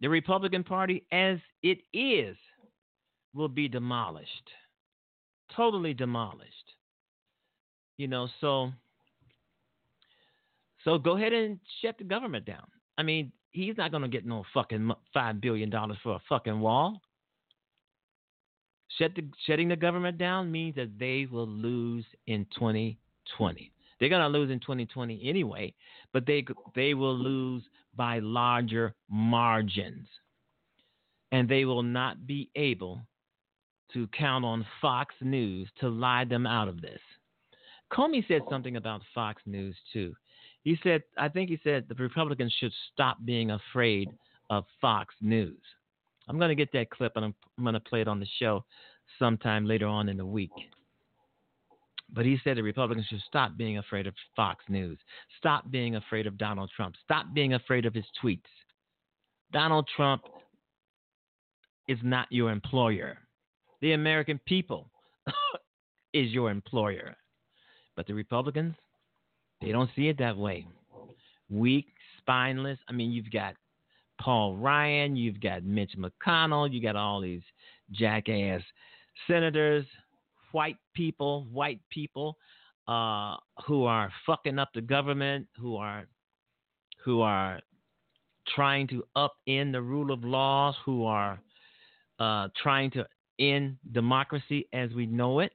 [0.00, 2.36] The Republican Party, as it is,
[3.34, 4.50] will be demolished.
[5.54, 6.52] Totally demolished.
[7.96, 8.70] You know, so
[10.84, 12.64] so go ahead and shut the government down.
[12.96, 16.60] I mean, he's not going to get no fucking five billion dollars for a fucking
[16.60, 17.00] wall.
[18.98, 23.72] The, shutting the government down means that they will lose in 2020.
[23.98, 25.74] They're going to lose in 2020 anyway,
[26.12, 27.62] but they they will lose
[27.96, 30.08] by larger margins.
[31.30, 33.02] And they will not be able
[33.92, 37.00] to count on Fox News to lie them out of this.
[37.92, 40.14] Comey said something about Fox News too.
[40.62, 44.10] He said, I think he said the Republicans should stop being afraid
[44.50, 45.60] of Fox News.
[46.28, 48.26] I'm going to get that clip and I'm, I'm going to play it on the
[48.38, 48.64] show
[49.18, 50.52] sometime later on in the week.
[52.10, 54.98] But he said the Republicans should stop being afraid of Fox News.
[55.38, 56.94] Stop being afraid of Donald Trump.
[57.04, 58.40] Stop being afraid of his tweets.
[59.52, 60.22] Donald Trump
[61.86, 63.18] is not your employer.
[63.80, 64.90] The American people
[66.12, 67.16] is your employer.
[67.96, 68.74] But the Republicans,
[69.60, 70.66] they don't see it that way.
[71.50, 71.86] Weak,
[72.18, 72.78] spineless.
[72.88, 73.54] I mean, you've got
[74.20, 77.42] Paul Ryan, you've got Mitch McConnell, you got all these
[77.92, 78.62] jackass
[79.26, 79.86] senators
[80.52, 82.36] white people, white people
[82.86, 86.06] uh, who are fucking up the government, who are
[87.04, 87.60] who are
[88.54, 91.40] trying to upend the rule of laws, who are
[92.18, 93.06] uh, trying to
[93.38, 95.52] end democracy as we know it.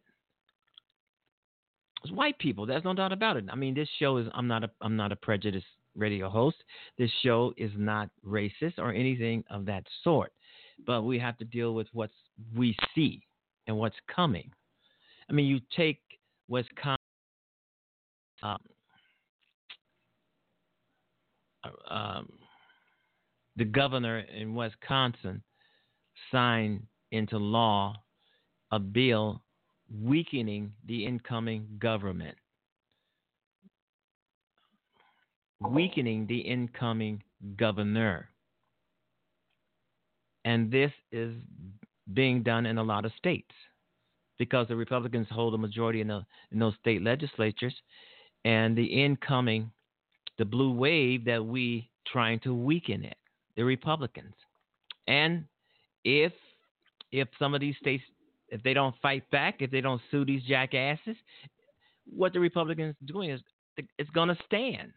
[2.04, 2.66] It's white people.
[2.66, 3.46] There's no doubt about it.
[3.50, 4.28] I mean, this show is.
[4.34, 4.70] I'm not a.
[4.82, 6.58] I'm not a prejudiced radio host.
[6.98, 10.32] This show is not racist or anything of that sort.
[10.86, 12.10] But we have to deal with what
[12.56, 13.22] we see
[13.68, 14.52] and what's coming.
[15.30, 16.00] I mean, you take
[16.48, 16.98] Wisconsin.
[18.42, 18.58] Um,
[21.90, 22.30] um,
[23.56, 25.42] the governor in Wisconsin
[26.32, 27.96] signed into law
[28.72, 29.44] a bill
[30.02, 32.36] weakening the incoming government.
[35.70, 37.24] Weakening the incoming
[37.58, 38.30] governor.
[40.46, 41.34] And this is
[42.14, 43.54] being done in a lot of states
[44.38, 47.74] because the Republicans hold a majority in, the, in those state legislatures,
[48.46, 49.72] and the incoming,
[50.38, 53.16] the blue wave that we trying to weaken it,
[53.56, 54.34] the Republicans,
[55.08, 55.46] and
[56.04, 56.34] if
[57.12, 58.04] if some of these states,
[58.50, 61.16] if they don't fight back, if they don't sue these jackasses,
[62.06, 63.40] what the Republicans doing is
[63.98, 64.92] it's going to stand.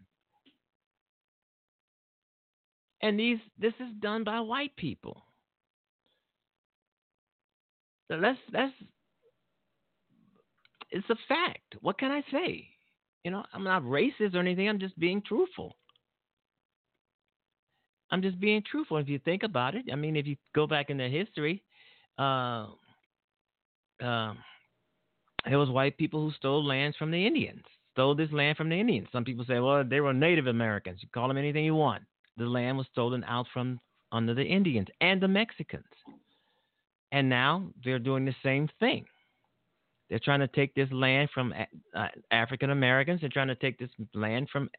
[3.03, 5.23] And these this is done by white people.
[8.09, 8.73] So let's let's
[10.91, 11.77] it's a fact.
[11.81, 12.69] What can I say?
[13.25, 14.69] You know, I'm not racist or anything.
[14.69, 15.77] I'm just being truthful.
[18.11, 18.99] I'm just being truthful.
[18.99, 21.63] If you think about it, I mean, if you go back into history,
[22.19, 22.69] uh,
[24.03, 24.35] uh,
[25.51, 28.79] it was white people who stole lands from the Indians, stole this land from the
[28.79, 29.09] Indians.
[29.11, 31.01] Some people say, well, they were Native Americans.
[31.03, 32.05] You call them anything you want.
[32.37, 33.81] The land was stolen out from
[34.13, 35.85] under the Indians and the Mexicans.
[37.13, 39.05] And now they're doing the same thing.
[40.09, 41.53] They're trying to take this land from
[41.97, 43.21] uh, African Americans.
[43.21, 44.71] They're trying to take this land from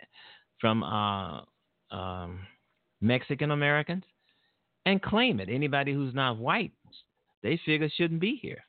[0.59, 1.41] from uh,
[1.91, 2.39] um,
[3.01, 4.03] Mexican Americans
[4.85, 5.49] and claim it.
[5.49, 6.71] Anybody who's not white,
[7.43, 8.63] they figure shouldn't be here.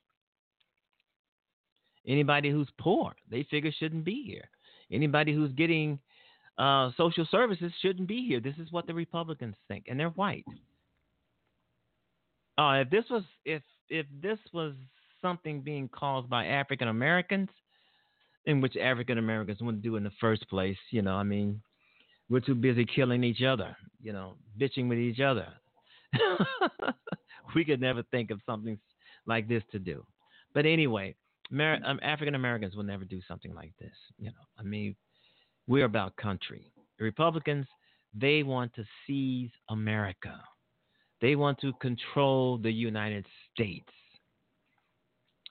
[2.07, 4.48] Anybody who's poor, they figure shouldn't be here.
[4.90, 5.98] Anybody who's getting
[6.58, 8.40] uh, social services shouldn't be here.
[8.40, 10.44] This is what the Republicans think, and they're white.
[12.58, 14.74] Uh, if this was if if this was
[15.22, 17.48] something being caused by African Americans,
[18.48, 20.78] in which African Americans wouldn't do in the first place.
[20.90, 21.60] You know, I mean,
[22.30, 25.46] we're too busy killing each other, you know, bitching with each other.
[27.54, 28.78] we could never think of something
[29.26, 30.04] like this to do.
[30.54, 31.14] But anyway,
[31.52, 33.92] um, African Americans will never do something like this.
[34.18, 34.96] You know, I mean,
[35.68, 36.72] we're about country.
[36.98, 37.66] The Republicans,
[38.14, 40.40] they want to seize America.
[41.20, 43.92] They want to control the United States.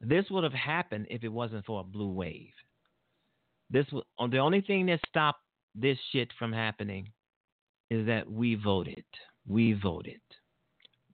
[0.02, 2.52] This would have happened if it wasn't for a blue wave.
[3.70, 3.86] This
[4.20, 5.42] uh, the only thing that stopped
[5.76, 7.10] this shit from happening
[7.90, 9.06] is that we voted.
[9.48, 10.22] we voted.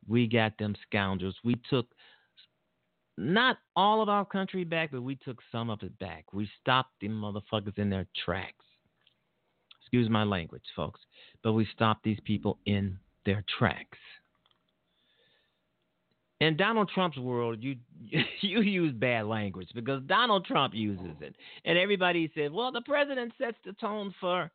[0.08, 1.36] We got them scoundrels.
[1.44, 1.88] We took
[3.18, 6.26] not all of our country back, but we took some of it back.
[6.34, 8.66] We stopped them motherfuckers in their tracks.
[9.94, 11.00] Excuse my language, folks,
[11.44, 14.00] but we stopped these people in their tracks.
[16.42, 17.76] In Donald Trump's world, you
[18.42, 23.34] you use bad language because Donald Trump uses it, and everybody says, "Well, the president
[23.38, 24.50] sets the tone for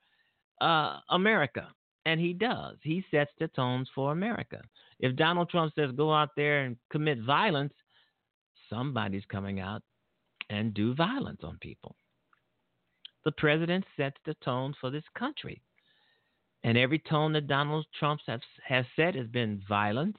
[0.61, 1.69] uh, America,"
[2.05, 2.75] and he does.
[2.83, 4.61] He sets the tones for America.
[4.99, 7.75] If Donald Trump says, "Go out there and commit violence,"
[8.69, 9.85] somebody's coming out
[10.51, 11.95] and do violence on people.
[13.29, 15.61] The president sets the tone for this country.
[16.65, 20.17] And every tone that Donald Trump has, has set has been violence,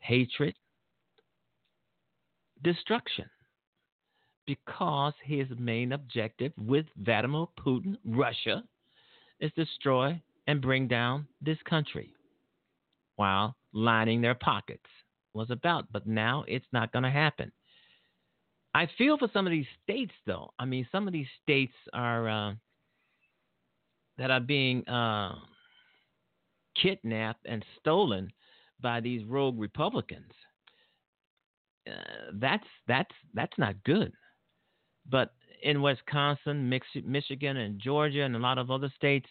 [0.00, 0.54] hatred,
[2.62, 3.24] destruction.
[4.46, 8.62] Because his main objective with Vladimir Putin, Russia,
[9.40, 12.12] is destroy and bring down this country
[13.16, 14.90] while lining their pockets
[15.32, 15.90] was about.
[15.90, 17.50] But now it's not going to happen.
[18.78, 20.52] I feel for some of these states, though.
[20.56, 22.52] I mean, some of these states are uh,
[24.18, 25.34] that are being uh,
[26.80, 28.32] kidnapped and stolen
[28.80, 30.30] by these rogue Republicans.
[31.88, 34.12] Uh, that's that's that's not good.
[35.10, 36.68] But in Wisconsin,
[37.04, 39.26] Michigan, and Georgia, and a lot of other states,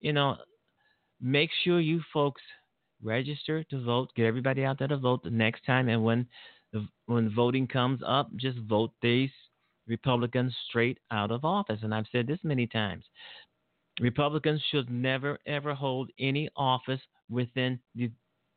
[0.00, 0.36] you know,
[1.20, 2.40] make sure you folks
[3.02, 4.08] register to vote.
[4.16, 6.26] Get everybody out there to vote the next time, and when
[7.06, 9.30] when voting comes up, just vote these
[9.86, 11.80] Republicans straight out of office.
[11.82, 13.04] And I've said this many times.
[14.00, 18.10] Republicans should never ever hold any office within the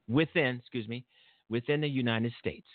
[0.07, 1.05] within, excuse me,
[1.49, 2.67] within the United States.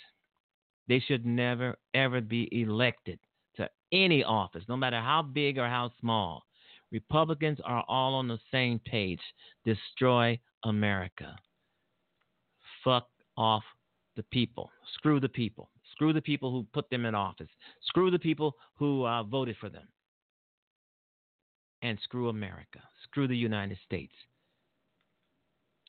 [0.88, 3.18] They should never ever be elected
[3.56, 6.42] to any office, no matter how big or how small.
[6.90, 9.20] Republicans are all on the same page.
[9.64, 11.36] Destroy America.
[12.84, 13.64] Fuck off
[14.16, 14.70] the people.
[14.94, 15.70] Screw the people.
[15.92, 17.48] Screw the people who put them in office.
[17.86, 19.86] Screw the people who uh, voted for them.
[21.82, 22.80] And screw America.
[23.04, 24.14] Screw the United States.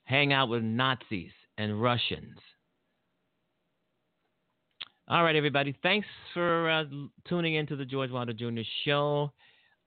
[0.03, 2.37] Hang out with Nazis and Russians.
[5.07, 5.75] All right, everybody.
[5.83, 6.83] Thanks for uh,
[7.27, 8.61] tuning into the George Wilder Jr.
[8.83, 9.31] Show.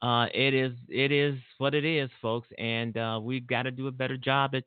[0.00, 3.88] Uh, it is it is what it is, folks, and uh, we've got to do
[3.88, 4.62] a better job at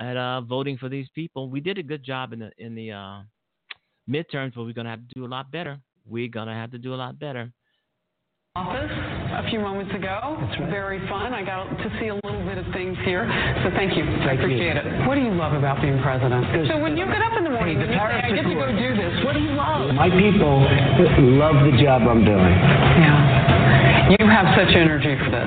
[0.00, 1.48] at uh, voting for these people.
[1.48, 3.20] We did a good job in the in the uh,
[4.08, 5.78] midterms, but we're going to have to do a lot better.
[6.08, 7.52] We're going to have to do a lot better.
[8.56, 10.34] Office a few moments ago.
[10.34, 10.70] Right.
[10.70, 11.32] Very fun.
[11.32, 13.22] I got to see a little bit of things here.
[13.62, 14.02] So thank you.
[14.26, 14.90] Thank I appreciate you.
[14.90, 15.06] it.
[15.06, 16.66] What do you love about being president?
[16.66, 18.42] So when you get up in the morning hey, the and you say, I get
[18.50, 19.94] to go do this, what do you love?
[19.94, 20.66] My people
[21.38, 22.54] love the job I'm doing.
[22.98, 24.18] Yeah.
[24.18, 25.46] You have such energy for this.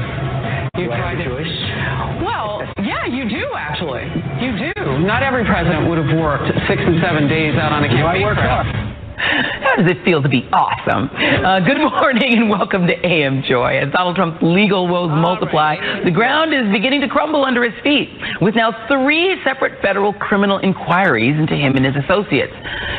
[0.79, 1.27] You do try to.
[1.27, 2.23] Choice?
[2.23, 4.07] Well, yeah, you do actually.
[4.43, 4.99] You do.
[4.99, 8.27] Not every president would have worked six and seven days out on a campaign.
[8.27, 8.35] Hard.
[9.63, 11.07] How does it feel to be awesome?
[11.15, 13.79] Uh, good morning and welcome to AM Joy.
[13.79, 18.09] As Donald Trump's legal woes multiply, the ground is beginning to crumble under his feet,
[18.41, 22.51] with now three separate federal criminal inquiries into him and his associates.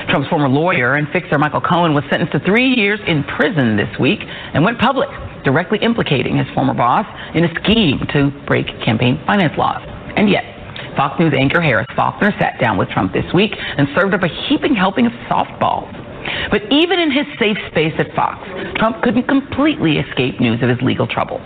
[0.09, 3.93] Trump's former lawyer and fixer Michael Cohen was sentenced to three years in prison this
[4.01, 5.11] week and went public,
[5.45, 7.05] directly implicating his former boss
[7.37, 9.85] in a scheme to break campaign finance laws.
[10.17, 10.54] And yet,
[10.97, 14.29] Fox News anchor Harris Faulkner sat down with Trump this week and served up a
[14.49, 15.93] heaping helping of softballs.
[16.51, 20.81] But even in his safe space at Fox, Trump couldn't completely escape news of his
[20.81, 21.43] legal troubles.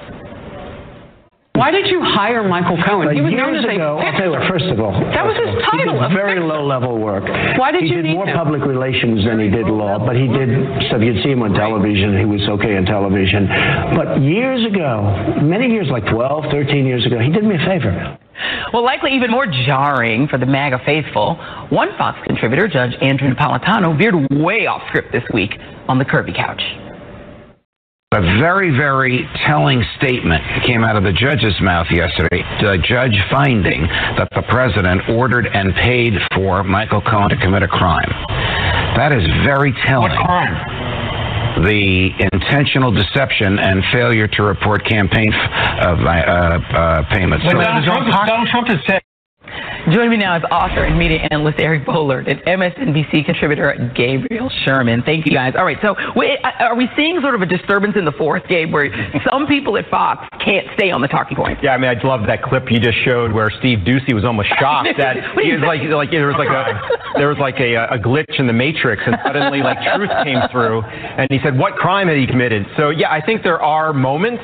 [1.58, 3.10] Why did you hire Michael Cohen?
[3.10, 4.94] He was years ago, I'll tell you first of all.
[4.94, 5.98] That was his title.
[5.98, 7.26] He did very low level work.
[7.58, 8.36] Why did he you did more him?
[8.36, 10.54] public relations than he did law, but he did
[10.86, 11.02] stuff.
[11.02, 12.14] You'd see him on television.
[12.16, 13.50] He was okay on television.
[13.98, 18.18] But years ago, many years, like 12, 13 years ago, he did me a favor.
[18.72, 21.34] Well, likely even more jarring for the MAGA faithful,
[21.70, 26.36] one Fox contributor, Judge Andrew Napolitano, veered way off script this week on the Curvy
[26.36, 26.62] Couch.
[28.16, 32.40] A very, very telling statement came out of the judge's mouth yesterday.
[32.58, 33.82] The judge finding
[34.16, 38.08] that the president ordered and paid for Michael Cohen to commit a crime.
[38.96, 40.08] That is very telling.
[40.08, 41.68] What crime?
[41.68, 47.44] The intentional deception and failure to report campaign uh, uh, payments.
[47.44, 49.02] so, Donald, Trump, Donald Trump has said
[49.92, 55.02] Joining me now is author and media analyst Eric Boehlert and MSNBC contributor Gabriel Sherman.
[55.02, 55.54] Thank you guys.
[55.56, 58.70] All right, so uh, are we seeing sort of a disturbance in the fourth, Gabe,
[58.70, 58.92] where
[59.30, 61.58] some people at Fox can't stay on the talking point?
[61.62, 64.50] Yeah, I mean, I love that clip you just showed where Steve Doocy was almost
[64.60, 67.98] shocked that he was like, like there was like a there was like a, a
[67.98, 72.08] glitch in the matrix, and suddenly like truth came through, and he said, "What crime
[72.08, 74.42] had he committed?" So yeah, I think there are moments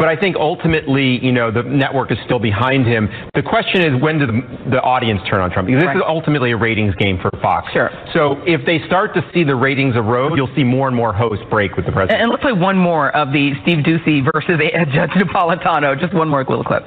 [0.00, 3.06] but I think ultimately, you know, the network is still behind him.
[3.34, 5.66] The question is, when do the, the the audience turn on Trump.
[5.66, 5.96] Because this Right.
[5.96, 7.70] is ultimately a ratings game for Fox.
[7.72, 7.90] Sure.
[8.12, 11.44] So if they start to see the ratings erode, you'll see more and more hosts
[11.50, 12.22] break with the president.
[12.22, 14.58] And let's play one more of the Steve Doocy versus
[14.92, 15.98] Judge Napolitano.
[16.00, 16.84] Just one more little clip.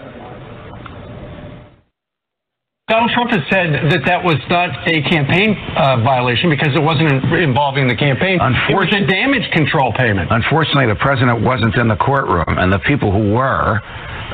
[2.90, 7.10] Donald Trump has said that that was not a campaign uh, violation because it wasn't
[7.34, 8.38] involving the campaign.
[8.70, 10.30] It was a damage control payment.
[10.32, 13.80] Unfortunately, the president wasn't in the courtroom, and the people who were,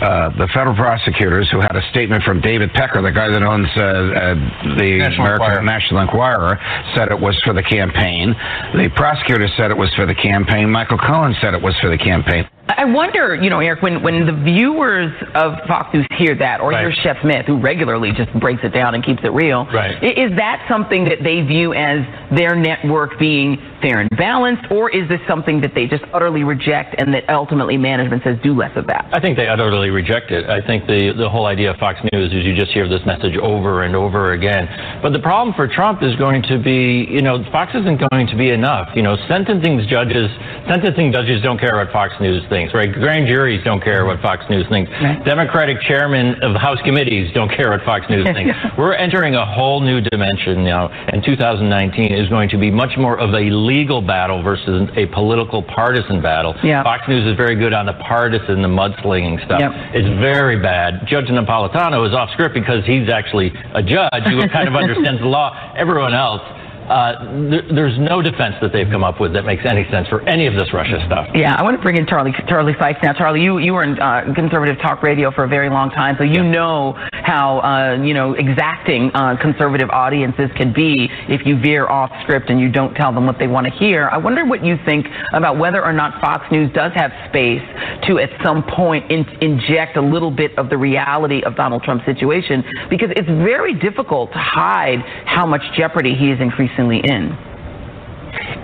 [0.01, 3.67] uh, the federal prosecutors who had a statement from David Pecker, the guy that owns
[3.75, 5.63] uh, uh, the National American Enquirer.
[5.63, 6.59] National Enquirer,
[6.95, 8.35] said it was for the campaign.
[8.73, 10.69] The prosecutor said it was for the campaign.
[10.69, 12.47] Michael Cohen said it was for the campaign.
[12.77, 16.69] I wonder, you know, Eric, when, when the viewers of Fox News hear that, or
[16.69, 16.81] Right.
[16.81, 20.01] hear Shep Smith, who regularly just breaks it down and keeps it real, Right.
[20.03, 25.07] is that something that they view as their network being fair and balanced, or is
[25.09, 28.85] this something that they just utterly reject and that ultimately management says do less of
[28.87, 29.09] that?
[29.13, 30.49] I think they utterly reject it.
[30.49, 33.35] I think the the whole idea of Fox News is you just hear this message
[33.37, 34.67] over and over again.
[35.01, 38.35] But the problem for Trump is going to be, you know, Fox isn't going to
[38.37, 38.89] be enough.
[38.95, 40.29] You know, sentencing judges,
[40.67, 42.91] sentencing judges don't care about Fox News thinks, right?
[42.91, 44.91] Grand juries don't care what Fox News thinks.
[44.91, 45.23] Right.
[45.23, 48.53] Democratic chairmen of House committees don't care what Fox News thinks.
[48.77, 53.17] We're entering a whole new dimension now, and 2019 is going to be much more
[53.17, 56.53] of a legal battle versus a political partisan battle.
[56.61, 56.83] Yeah.
[56.83, 59.61] Fox News is very good on the partisan, the mudslinging stuff.
[59.61, 59.71] Yep.
[59.95, 61.07] It's very bad.
[61.07, 65.27] Judge Napolitano is off script because he's actually a judge who kind of understands the
[65.27, 65.55] law.
[65.77, 66.41] Everyone else,
[66.89, 70.55] there's no defense that they've come up with that makes any sense for any of
[70.55, 71.27] this Russia stuff.
[71.35, 73.13] Yeah, I want to bring in Charlie Charlie Sykes now.
[73.13, 76.23] Charlie, you you were in uh, conservative talk radio for a very long time, so
[76.23, 81.87] you know how uh, you know exacting uh, conservative audiences can be if you veer
[81.87, 84.09] off script and you don't tell them what they want to hear.
[84.09, 87.61] I wonder what you think about whether or not Fox News does have space
[88.07, 92.05] to, at some point, in, inject a little bit of the reality of Donald Trump's
[92.05, 96.39] situation, because it's very difficult to hide how much jeopardy he is
[96.79, 97.49] increasingly in.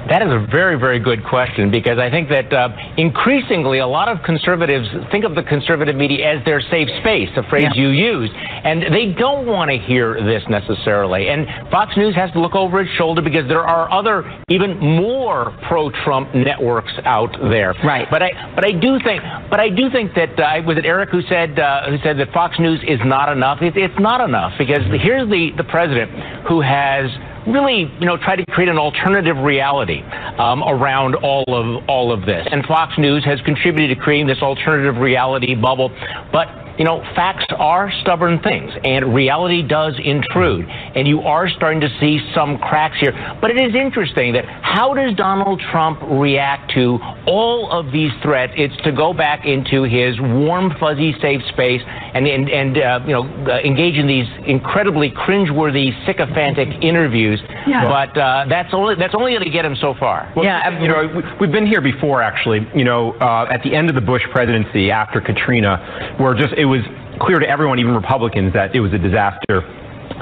[0.07, 4.07] That is a very, very good question because I think that uh, increasingly a lot
[4.07, 7.81] of conservatives think of the conservative media as their safe space, a phrase Yeah.
[7.81, 11.29] you used, and they don't want to hear this necessarily.
[11.29, 15.57] And Fox News has to look over its shoulder because there are other, even more
[15.67, 17.73] pro-Trump networks out there.
[17.83, 18.07] Right.
[18.11, 21.09] But I, but I do think, but I do think that uh, was it Eric
[21.09, 23.63] who said uh, who said that Fox News is not enough.
[23.63, 26.11] It, it's not enough because here's the the president
[26.47, 27.09] who has
[27.47, 30.01] really, you know, try to create an alternative reality
[30.37, 32.47] um, around all of all of this.
[32.51, 35.89] And Fox News has contributed to creating this alternative reality bubble.
[36.31, 40.65] But you know, facts are stubborn things, and reality does intrude.
[40.67, 43.13] And you are starting to see some cracks here.
[43.39, 48.53] But it is interesting that how does Donald Trump react to all of these threats?
[48.57, 53.13] It's to go back into his warm, fuzzy, safe space and and, and uh, you
[53.13, 57.34] know uh, engage in these incredibly cringeworthy, sycophantic interviews.
[57.67, 57.87] Yeah.
[57.89, 60.31] But uh, that's only that's only going to get him so far.
[60.35, 62.67] Well, Yeah, you know, we- we've been here before, actually.
[62.75, 66.65] You know, uh, at the end of the Bush presidency after Katrina, where just it
[66.65, 66.81] was
[67.19, 69.63] clear to everyone, even Republicans, that it was a disaster.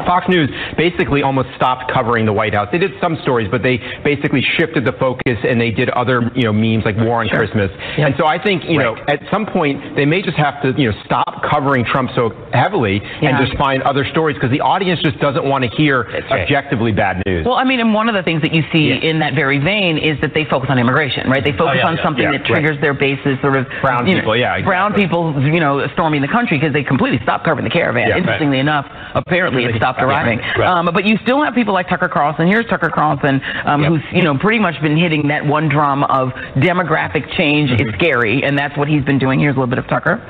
[0.05, 2.69] Fox News basically almost stopped covering the White House.
[2.71, 6.43] They did some stories, but they basically shifted the focus and they did other, you
[6.43, 7.71] know, memes like War on Christmas.
[7.97, 10.91] And so I think, you know, at some point they may just have to, you
[10.91, 13.29] know, stop covering Trump so heavily Yeah.
[13.29, 16.31] and just find other stories because the audience just doesn't want to hear right.
[16.31, 17.45] objectively bad news.
[17.45, 19.97] Well, I mean, and one of the things that you see in that very vein
[19.97, 21.43] is that they focus on immigration, right?
[21.43, 24.19] They oh, focus yeah, on something that triggers their bases, sort of Brown you know,
[24.21, 27.69] people, yeah, brown people, you know, storming the country because they completely stopped covering the
[27.73, 28.09] caravan.
[28.09, 28.19] Right.
[28.19, 28.85] Interestingly enough,
[29.15, 30.39] apparently it stopped arriving.
[30.57, 30.67] Right.
[30.67, 32.47] Um, but you still have people like Tucker Carlson.
[32.47, 33.91] Here's Tucker Carlson, um, Yep.
[33.91, 37.89] who's you know pretty much been hitting that one drum of demographic change Mm-hmm.
[37.89, 39.39] is scary, and that's what he's been doing.
[39.39, 40.21] Here's a little bit of Tucker.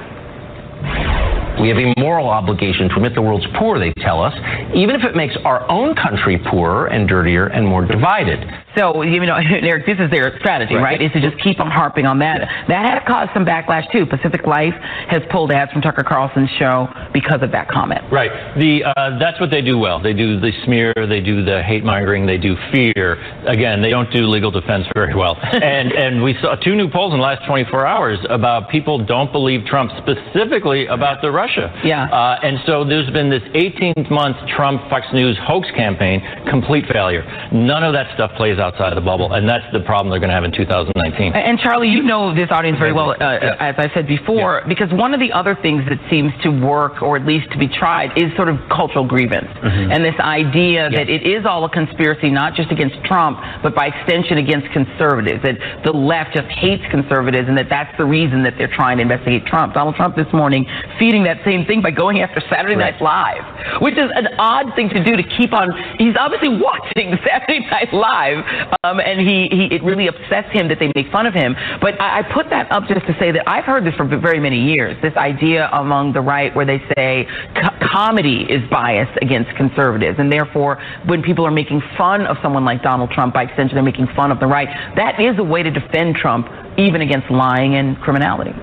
[1.61, 4.33] We have a moral obligation to admit the world's poor, they tell us,
[4.75, 8.43] even if it makes our own country poorer and dirtier and more divided.
[8.77, 11.01] So, you know, Eric, this is their strategy, right?
[11.01, 12.41] Is to just keep on harping on that.
[12.67, 14.05] That has caused some backlash, too.
[14.05, 14.73] Pacific Life
[15.09, 18.01] has pulled ads from Tucker Carlson's show because of that comment.
[18.11, 18.31] Right.
[18.57, 20.01] The uh, that's what they do well.
[20.01, 23.13] They do the smear, they do the hate mongering, they do fear.
[23.47, 25.37] Again, they don't do legal defense very well.
[25.43, 29.31] and and we saw two new polls in the last 24 hours about people don't
[29.31, 31.67] believe Trump specifically about the Russia.
[31.83, 32.07] Yeah.
[32.07, 37.23] Uh, and so there's been this 18 month Trump Fox News hoax campaign, complete failure.
[37.51, 40.31] None of that stuff plays outside of the bubble, and that's the problem they're going
[40.31, 41.33] to have in 2019.
[41.33, 45.13] And Charlie, you know this audience very well, uh, as I said before, because one
[45.13, 48.31] of the other things that seems to work, or at least to be tried, is
[48.35, 49.51] sort of cultural grievance.
[49.63, 53.87] And this idea that it is all a conspiracy, not just against Trump, but by
[53.87, 58.55] extension against conservatives, that the left just hates conservatives, and that that's the reason that
[58.57, 59.73] they're trying to investigate Trump.
[59.73, 60.65] Donald Trump this morning
[60.99, 64.75] feeding that that same thing by going after Saturday Night Live, which is an odd
[64.75, 65.73] thing to do to keep on.
[65.97, 68.45] He's obviously watching Saturday Night Live,
[68.83, 71.55] um, and he, he it really upsets him that they make fun of him.
[71.81, 74.39] But I, I put that up just to say that I've heard this for very
[74.39, 74.95] many years.
[75.01, 77.25] This idea among the right where they say
[77.55, 82.65] co- comedy is biased against conservatives, and therefore when people are making fun of someone
[82.65, 84.67] like Donald Trump, by extension, they're making fun of the right.
[84.95, 88.53] That is a way to defend Trump, even against lying and criminality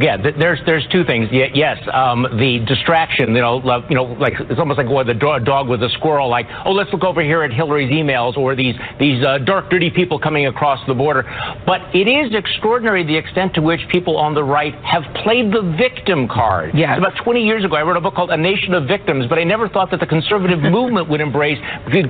[0.00, 1.28] yeah, there's there's two things.
[1.32, 5.68] Yes, um, the distraction, you know, you know, like it's almost like what the dog
[5.68, 6.28] with a squirrel.
[6.28, 9.90] Like, oh, let's look over here at Hillary's emails or these these uh, dark, dirty
[9.90, 11.24] people coming across the border.
[11.66, 15.62] But it is extraordinary the extent to which people on the right have played the
[15.78, 16.74] victim card.
[16.74, 16.96] Yeah.
[16.96, 19.44] About 20 years ago, I wrote a book called A Nation of Victims, but I
[19.44, 21.58] never thought that the conservative movement would embrace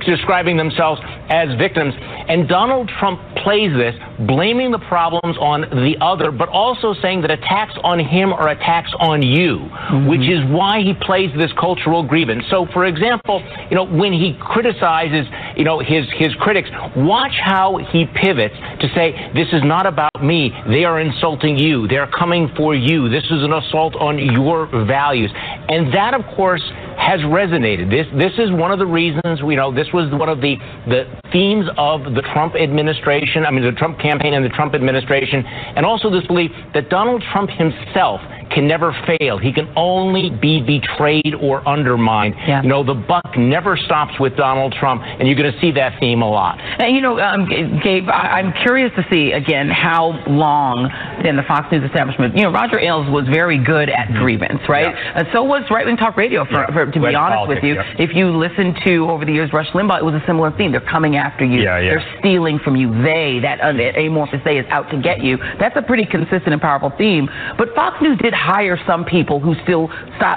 [0.05, 1.93] describing themselves as victims.
[1.97, 3.95] And Donald Trump plays this,
[4.27, 8.91] blaming the problems on the other, but also saying that attacks on him are attacks
[8.99, 10.07] on you, mm-hmm.
[10.07, 12.43] which is why he plays this cultural grievance.
[12.49, 17.77] So, for example, you know, when he criticizes, you know, his his critics, watch how
[17.91, 20.51] he pivots to say, "This is not about me.
[20.67, 21.87] They are insulting you.
[21.87, 23.09] They're coming for you.
[23.09, 25.31] This is an assault on your values."
[25.69, 26.63] And that, of course,
[26.97, 27.89] has resonated.
[27.89, 30.55] This this is one of the reasons you know this was one of the
[30.87, 33.45] the themes of the Trump administration.
[33.45, 37.23] I mean the Trump campaign and the Trump administration, and also this belief that Donald
[37.31, 38.21] Trump himself
[38.53, 39.37] can never fail.
[39.37, 42.35] He can only be betrayed or undermined.
[42.47, 42.61] Yeah.
[42.61, 45.99] You know, the buck never stops with Donald Trump, and you're going to see that
[45.99, 46.59] theme a lot.
[46.59, 47.47] And, you know, um,
[47.83, 50.89] Gabe, I- am curious to see, again, how long
[51.25, 54.21] in the Fox News establishment, you know, Roger Ailes was very good at mm-hmm.
[54.21, 54.93] grievance, right?
[54.93, 55.19] Yeah.
[55.19, 56.73] And so was Right Wing Talk Radio, for, yeah.
[56.73, 57.75] for to be honest politics, with you.
[57.75, 57.95] Yeah.
[57.97, 60.71] If you listen to, over the years, Rush Limbaugh, it was a similar theme.
[60.71, 61.61] They're coming after you.
[61.61, 61.95] Yeah, yeah.
[61.95, 62.91] They're stealing from you.
[63.03, 65.37] They, that amorphous they, is out to get you.
[65.59, 67.29] That's a pretty consistent and powerful theme.
[67.57, 69.87] But Fox News did hire some people who still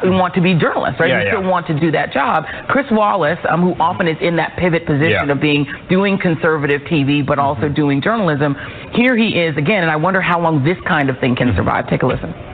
[0.04, 1.08] want to be journalists, right?
[1.08, 1.32] Yeah, who yeah.
[1.32, 2.44] still want to do that job.
[2.68, 5.32] Chris Wallace, um, who often is in that pivot position yeah.
[5.32, 7.74] of being doing conservative TV, but also mm-hmm.
[7.74, 8.54] doing journalism.
[8.92, 11.88] Here he is again, and I wonder how long this kind of thing can survive.
[11.88, 12.53] Take a listen.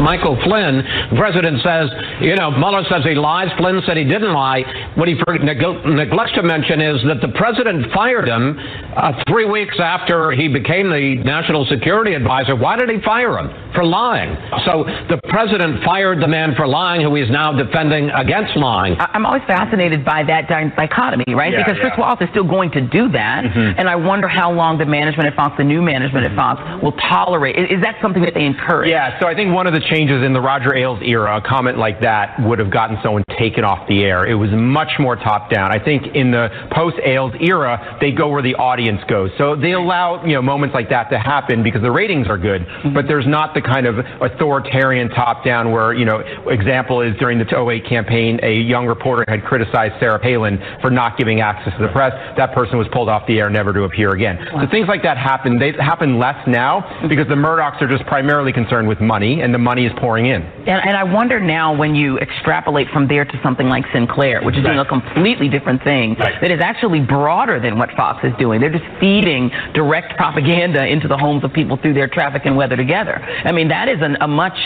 [0.00, 1.88] Michael Flynn, the president says,
[2.20, 3.48] you know, Mueller says he lies.
[3.56, 4.62] Flynn said he didn't lie.
[4.96, 8.58] What he neglects to mention is that the president fired him
[8.96, 12.56] uh, three weeks after he became the national security advisor.
[12.56, 13.50] Why did he fire him?
[13.74, 14.36] For lying.
[14.66, 18.96] So the president fired the man for lying who he's now defending against lying.
[18.98, 21.52] I'm always fascinated by that dichotomy, right?
[21.52, 21.90] Yeah, because yeah.
[21.90, 23.44] Chris Wallace is still going to do that.
[23.44, 23.78] Mm-hmm.
[23.78, 26.92] And I wonder how long the management at Fox, the new management at Fox, will
[26.92, 27.56] tolerate.
[27.56, 28.90] Is, is that something that they encourage?
[28.90, 31.78] Yeah, so I think one of the changes in the Roger Ailes era, a comment
[31.78, 34.26] like that would have gotten someone taken off the air.
[34.26, 35.72] It was much more top down.
[35.72, 39.30] I think in the post Ailes era, they go where the audience goes.
[39.38, 42.62] So they allow you know moments like that to happen because the ratings are good,
[42.62, 42.94] mm-hmm.
[42.94, 47.38] but there's not the kind of authoritarian top down where you know example is during
[47.38, 51.82] the 08 campaign, a young reporter had criticized Sarah Palin for not giving access to
[51.82, 52.12] the press.
[52.36, 54.38] That person was pulled off the air, never to appear again.
[54.52, 55.58] So things like that happen.
[55.58, 57.08] They happen less now mm-hmm.
[57.08, 60.42] because the Murdochs are just primarily concerned with money, and the money is pouring in.
[60.42, 64.56] And, and, I wonder now when you extrapolate from there to something like Sinclair, which
[64.56, 66.40] is doing a completely different thing right.
[66.40, 68.60] that is actually broader than what Fox is doing.
[68.60, 72.76] They're just feeding direct propaganda into the homes of people through their traffic and weather
[72.76, 73.20] together.
[73.44, 74.58] I mean, that is an, a much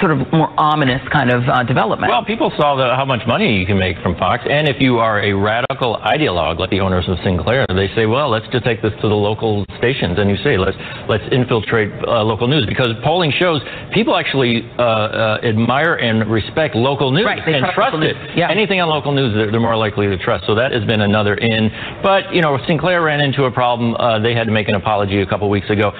[0.00, 2.10] sort of more ominous kind of uh, development.
[2.10, 4.98] Well, people saw the, how much money you can make from Fox, and if you
[4.98, 8.82] are a radical ideologue like the owners of Sinclair, they say, well, let's just take
[8.82, 10.76] this to the local stations, and you say, let's
[11.08, 13.60] let's infiltrate uh, local news because polling shows
[13.92, 18.16] people actually uh, uh admire and respect local news right, and trust, trust it.
[18.36, 18.50] Yeah.
[18.50, 20.46] Anything on local news, they're, they're, more likely to trust.
[20.46, 21.70] So that has been another in.
[22.02, 23.94] But you know, Sinclair ran into a problem.
[23.94, 25.92] Uh, they had to make an apology a couple weeks ago.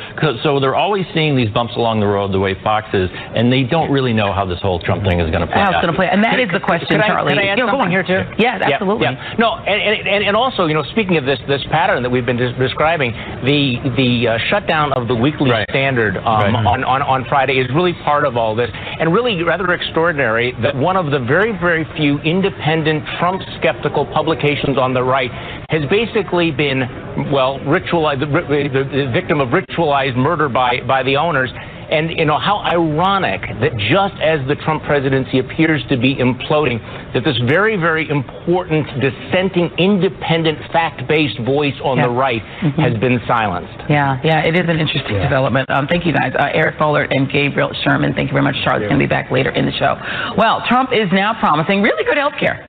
[0.42, 3.62] So they're always seeing these bumps along the road the way Fox is and they
[3.62, 5.74] don't really know how this whole Trump thing is going to play how out.
[5.76, 7.36] it's going to play, and that is the question, could I, Charlie.
[7.36, 8.24] Can I add you know, something here too?
[8.40, 9.04] Yeah, absolutely.
[9.04, 9.36] Yeah, yeah.
[9.36, 12.40] No, and, and, and also, you know, speaking of this this pattern that we've been
[12.40, 13.12] describing,
[13.44, 15.68] the the uh, shutdown of the Weekly right.
[15.68, 16.66] Standard um, right.
[16.66, 20.74] on, on on Friday is really part of all this, and really rather extraordinary that
[20.74, 25.30] one of the very very few independent Trump skeptical publications on the right
[25.68, 26.88] has basically been
[27.30, 31.50] well ritualized the, the, the victim of ritualized murder by by the owners
[31.90, 36.80] and you know how ironic that just as the Trump presidency appears to be imploding,
[37.14, 42.06] that this very, very important dissenting, independent, fact-based voice on yeah.
[42.06, 42.80] the right mm-hmm.
[42.80, 43.78] has been silenced.
[43.88, 45.22] Yeah, yeah, it is an interesting yeah.
[45.22, 45.70] development.
[45.70, 48.14] Um, thank you guys, uh, Eric Boehlert and Gabriel Sherman.
[48.14, 48.56] Thank you very much.
[48.64, 49.96] Charlie's going to be back later in the show.
[50.36, 52.66] Well, Trump is now promising really good health care.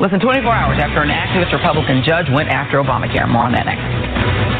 [0.00, 3.28] Less than 24 hours after an activist Republican judge went after Obamacare.
[3.28, 4.53] More on that next.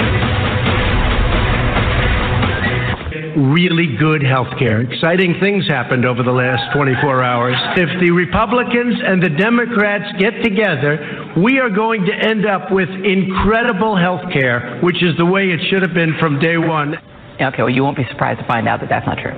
[3.36, 4.80] Really good health care.
[4.80, 7.56] Exciting things happened over the last 24 hours.
[7.76, 12.88] If the Republicans and the Democrats get together, we are going to end up with
[12.88, 16.96] incredible health care, which is the way it should have been from day one.
[17.40, 19.34] Okay, well, you won't be surprised to find out that that's not true.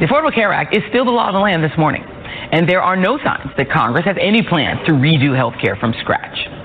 [0.00, 2.02] The Affordable Care Act is still the law of the land this morning,
[2.52, 5.94] and there are no signs that Congress has any plans to redo health care from
[6.00, 6.55] scratch.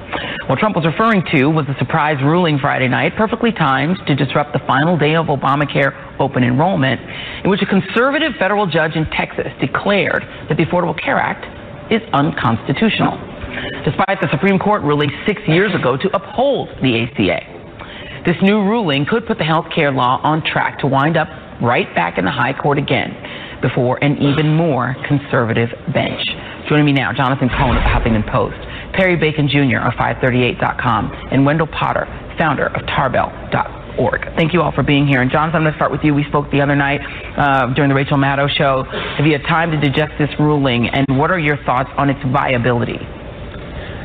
[0.47, 4.53] What Trump was referring to was a surprise ruling Friday night, perfectly timed to disrupt
[4.53, 6.99] the final day of Obamacare open enrollment,
[7.43, 11.45] in which a conservative federal judge in Texas declared that the Affordable Care Act
[11.91, 13.17] is unconstitutional,
[13.85, 18.23] despite the Supreme Court ruling six years ago to uphold the ACA.
[18.25, 21.27] This new ruling could put the health care law on track to wind up
[21.61, 23.15] right back in the high court again
[23.61, 26.21] before an even more conservative bench.
[26.67, 28.57] Joining me now, Jonathan Cohn of the Huffington Post.
[28.93, 29.79] Perry Bacon Jr.
[29.79, 32.05] of 538.com, and Wendell Potter,
[32.37, 34.35] founder of Tarbell.org.
[34.35, 35.21] Thank you all for being here.
[35.21, 36.13] And Jonathan, I'm going to start with you.
[36.13, 37.01] We spoke the other night
[37.37, 38.83] uh, during the Rachel Maddow show.
[39.17, 42.19] Have you had time to digest this ruling, and what are your thoughts on its
[42.31, 42.99] viability?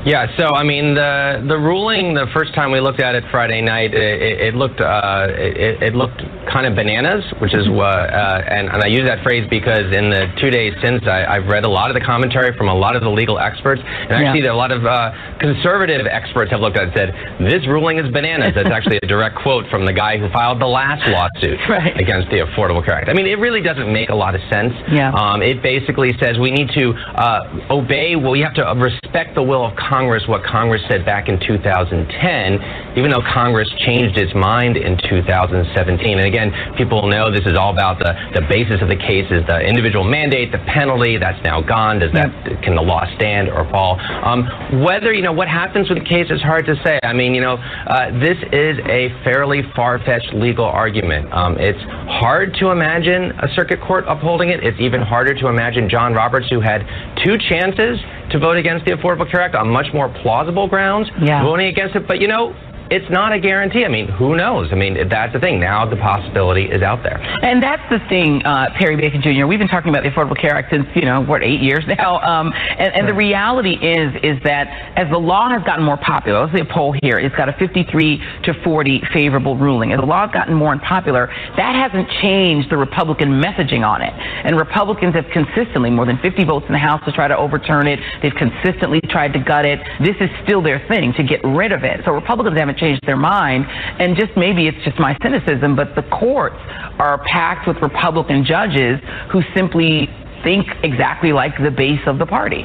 [0.07, 3.61] Yeah, so I mean the the ruling the first time we looked at it Friday
[3.61, 8.38] night, it, it looked uh, it, it, looked kind of bananas, which is what, uh,
[8.46, 11.66] and, and I use that phrase because in the two days since I, have read
[11.66, 14.54] a lot of the commentary from a lot of the legal experts, and actually yeah.
[14.54, 15.11] a lot of uh,
[15.42, 17.11] conservative experts have looked at it and said
[17.42, 18.54] this ruling is bananas.
[18.54, 21.98] That's actually a direct quote from the guy who filed the last lawsuit right.
[21.98, 23.11] against the Affordable Care Act.
[23.11, 24.70] I mean, it really doesn't make a lot of sense.
[24.86, 25.11] Yeah.
[25.18, 28.14] Um, it basically says we need to uh, obey.
[28.14, 31.40] Well, we have to respect the will of Congress Congress what Congress said back in
[31.40, 36.18] 2010, even though Congress changed its mind in 2017.
[36.18, 39.40] And again, people know this is all about the, the basis of the case is
[39.47, 41.99] the individual mandate, the penalty, that's now gone.
[41.99, 42.28] Does that,
[42.62, 43.97] can the law stand or fall?
[44.20, 47.01] Um, whether, you know, what happens with the case is hard to say.
[47.03, 51.32] I mean, you know, uh, this is a fairly far-fetched legal argument.
[51.32, 51.80] Um, it's
[52.20, 54.61] hard to imagine a circuit court upholding it.
[54.62, 56.84] It's even harder to imagine John Roberts, who had
[57.24, 57.97] two chances
[58.31, 61.43] to vote against the Affordable Care Act on much more plausible grounds, yeah.
[61.43, 62.07] voting against it.
[62.07, 62.55] But you know,
[62.91, 63.84] it's not a guarantee.
[63.84, 64.68] I mean, who knows?
[64.70, 65.61] I mean, that's the thing.
[65.61, 67.18] Now the possibility is out there.
[67.43, 69.47] And that's the thing, uh, Perry Bacon Jr.
[69.47, 72.20] We've been talking about the Affordable Care Act since, you know, what, eight years now.
[72.20, 76.47] Um, and, and the reality is, is that as the law has gotten more popular,
[76.47, 79.93] let's see a poll here, it's got a 53 to 40 favorable ruling.
[79.93, 81.26] As the law has gotten more unpopular,
[81.57, 84.12] that hasn't changed the Republican messaging on it.
[84.14, 87.87] And Republicans have consistently, more than 50 votes in the House to try to overturn
[87.87, 87.99] it.
[88.22, 89.80] They've consistently tried to gut it.
[90.01, 92.01] This is still their thing, to get rid of it.
[92.05, 93.66] So Republicans haven't changed their mind.
[93.99, 96.59] And just maybe it's just my cynicism, but the courts
[96.99, 99.01] are packed with Republican judges
[99.33, 100.09] who simply
[100.45, 102.64] think exactly like the base of the party.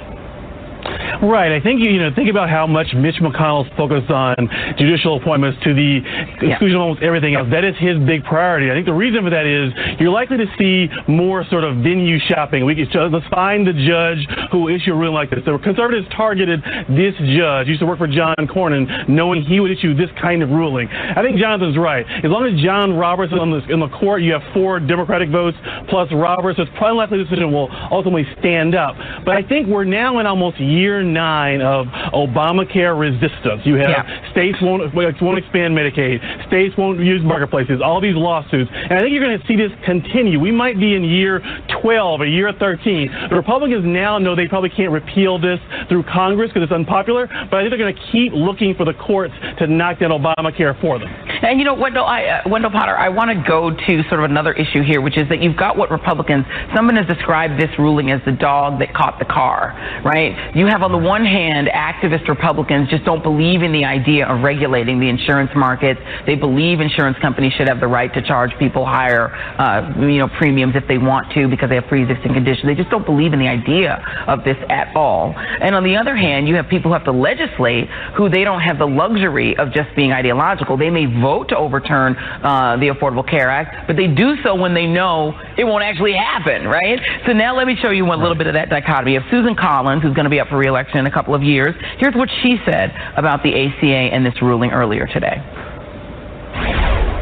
[1.21, 1.51] Right.
[1.51, 4.35] I think you know think about how much Mitch McConnell's focused on
[4.77, 6.01] judicial appointments to the
[6.41, 7.47] exclusion of almost everything else.
[7.51, 8.71] That is his big priority.
[8.71, 12.17] I think the reason for that is you're likely to see more sort of venue
[12.27, 12.65] shopping.
[12.65, 15.45] We can, let's find the judge who will issue a ruling like this.
[15.45, 17.67] The conservatives targeted this judge.
[17.67, 20.87] Used to work for John Cornyn, knowing he would issue this kind of ruling.
[20.89, 22.05] I think Jonathan's right.
[22.25, 25.29] As long as John Roberts is on the, in the court, you have four Democratic
[25.29, 25.57] votes
[25.89, 26.57] plus Roberts.
[26.57, 28.95] So it's probably likely the decision will ultimately stand up.
[29.25, 33.61] But I think we're now in almost year nine of Obamacare resistance.
[33.65, 34.31] You have yeah.
[34.31, 39.13] states won't won't expand Medicaid, states won't use marketplaces, all these lawsuits, and I think
[39.13, 40.39] you're going to see this continue.
[40.39, 41.41] We might be in year
[41.81, 43.29] 12 or year 13.
[43.29, 45.59] The Republicans now know they probably can't repeal this
[45.89, 48.93] through Congress because it's unpopular, but I think they're going to keep looking for the
[48.93, 51.09] courts to knock down Obamacare for them.
[51.41, 54.29] And you know, Wendell, I, uh, Wendell Potter, I want to go to sort of
[54.29, 58.11] another issue here, which is that you've got what Republicans, someone has described this ruling
[58.11, 59.73] as the dog that caught the car,
[60.05, 60.55] right?
[60.55, 64.43] You have on the one hand, activist Republicans just don't believe in the idea of
[64.43, 65.97] regulating the insurance market.
[66.25, 70.29] They believe insurance companies should have the right to charge people higher, uh, you know,
[70.37, 72.65] premiums if they want to because they have pre-existing conditions.
[72.65, 75.33] They just don't believe in the idea of this at all.
[75.35, 78.61] And on the other hand, you have people who have to legislate who they don't
[78.61, 80.77] have the luxury of just being ideological.
[80.77, 84.73] They may vote to overturn uh, the Affordable Care Act, but they do so when
[84.73, 86.99] they know it won't actually happen, right?
[87.25, 90.03] So now let me show you one little bit of that dichotomy of Susan Collins,
[90.03, 91.75] who's going to be up for reelection election in a couple of years.
[91.97, 95.37] Here's what she said about the ACA and this ruling earlier today.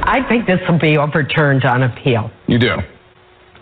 [0.01, 2.31] I think this will be overturned on appeal.
[2.47, 2.77] You do?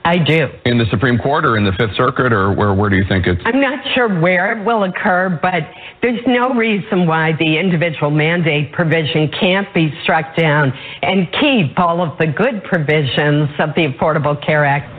[0.08, 0.48] I do.
[0.64, 3.28] In the Supreme Court or in the Fifth Circuit, or where, where do you think
[3.28, 3.42] it's?
[3.44, 5.64] I'm not sure where it will occur, but
[6.02, 12.02] there's no reason why the individual mandate provision can't be struck down and keep all
[12.02, 14.94] of the good provisions of the Affordable Care Act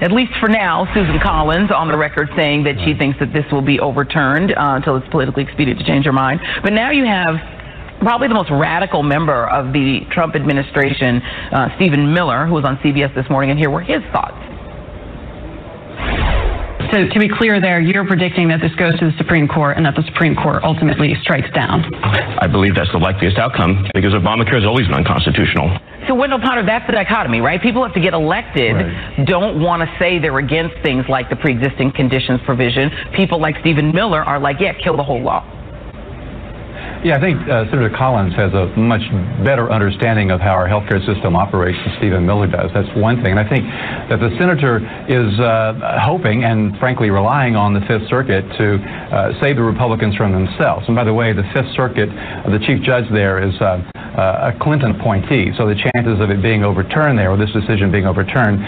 [0.00, 3.44] at least for now, Susan Collins on the record saying that she thinks that this
[3.50, 6.40] will be overturned uh, until it's politically expedient to change her mind.
[6.62, 7.34] But now you have
[8.00, 11.20] probably the most radical member of the Trump administration,
[11.52, 14.38] uh, Stephen Miller, who was on CBS this morning, and here were his thoughts.
[16.90, 19.84] So to be clear there, you're predicting that this goes to the Supreme Court and
[19.84, 21.84] that the Supreme Court ultimately strikes down.
[22.02, 25.76] I believe that's the likeliest outcome because Obamacare has always been unconstitutional.
[26.06, 27.60] So Wendell Potter, that's the dichotomy, right?
[27.60, 29.26] People have to get elected, right.
[29.26, 32.90] don't want to say they're against things like the pre-existing conditions provision.
[33.12, 35.44] People like Stephen Miller are like, yeah, kill the whole law.
[37.04, 39.06] Yeah, I think uh, Senator Collins has a much
[39.46, 42.74] better understanding of how our healthcare system operates than Stephen Miller does.
[42.74, 43.38] That's one thing.
[43.38, 43.62] And I think
[44.10, 48.82] that the senator is uh, hoping and frankly relying on the Fifth Circuit to
[49.14, 50.90] uh, save the Republicans from themselves.
[50.90, 54.50] And by the way, the Fifth Circuit, uh, the chief judge there is uh, uh,
[54.50, 55.54] a Clinton appointee.
[55.54, 58.58] So the chances of it being overturned there, or this decision being overturned,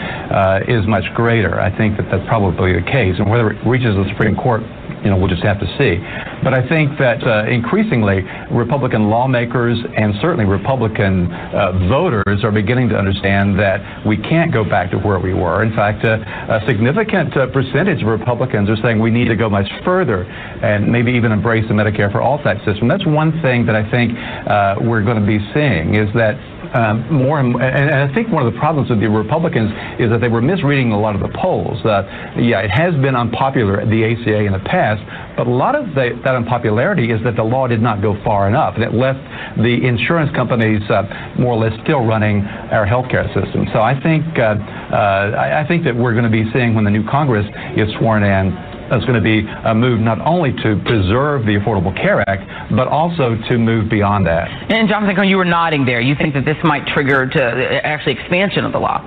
[0.71, 1.59] is much greater.
[1.59, 3.19] I think that that's probably the case.
[3.19, 4.63] And whether it reaches the Supreme Court,
[5.03, 5.97] you know, we'll just have to see.
[6.43, 12.89] But I think that uh, increasingly Republican lawmakers and certainly Republican uh, voters are beginning
[12.91, 15.63] to understand that we can't go back to where we were.
[15.63, 19.49] In fact, uh, a significant uh, percentage of Republicans are saying we need to go
[19.49, 22.89] much further and maybe even embrace the Medicare for All type system.
[22.89, 26.37] That's one thing that I think uh, we're going to be seeing is that
[26.75, 30.21] um, more and, and, I think one of the problems with the Republicans is that
[30.21, 31.85] they were misreading a lot of the polls.
[31.85, 32.07] Uh,
[32.39, 34.90] yeah, it has been unpopular at the ACA in the past,
[35.37, 38.49] but a lot of the, that unpopularity is that the law did not go far
[38.49, 39.21] enough, and it left
[39.59, 43.67] the insurance companies uh, more or less still running our healthcare system.
[43.73, 44.57] So I think uh,
[44.91, 47.89] uh I, I think that we're going to be seeing when the new Congress is
[47.99, 48.51] sworn in
[48.91, 52.89] that's going to be a move not only to preserve the Affordable Care Act, but
[52.89, 54.51] also to move beyond that.
[54.69, 56.01] And Jonathan, you were nodding there.
[56.01, 58.99] You think that this might trigger to uh, actually expansion of the law?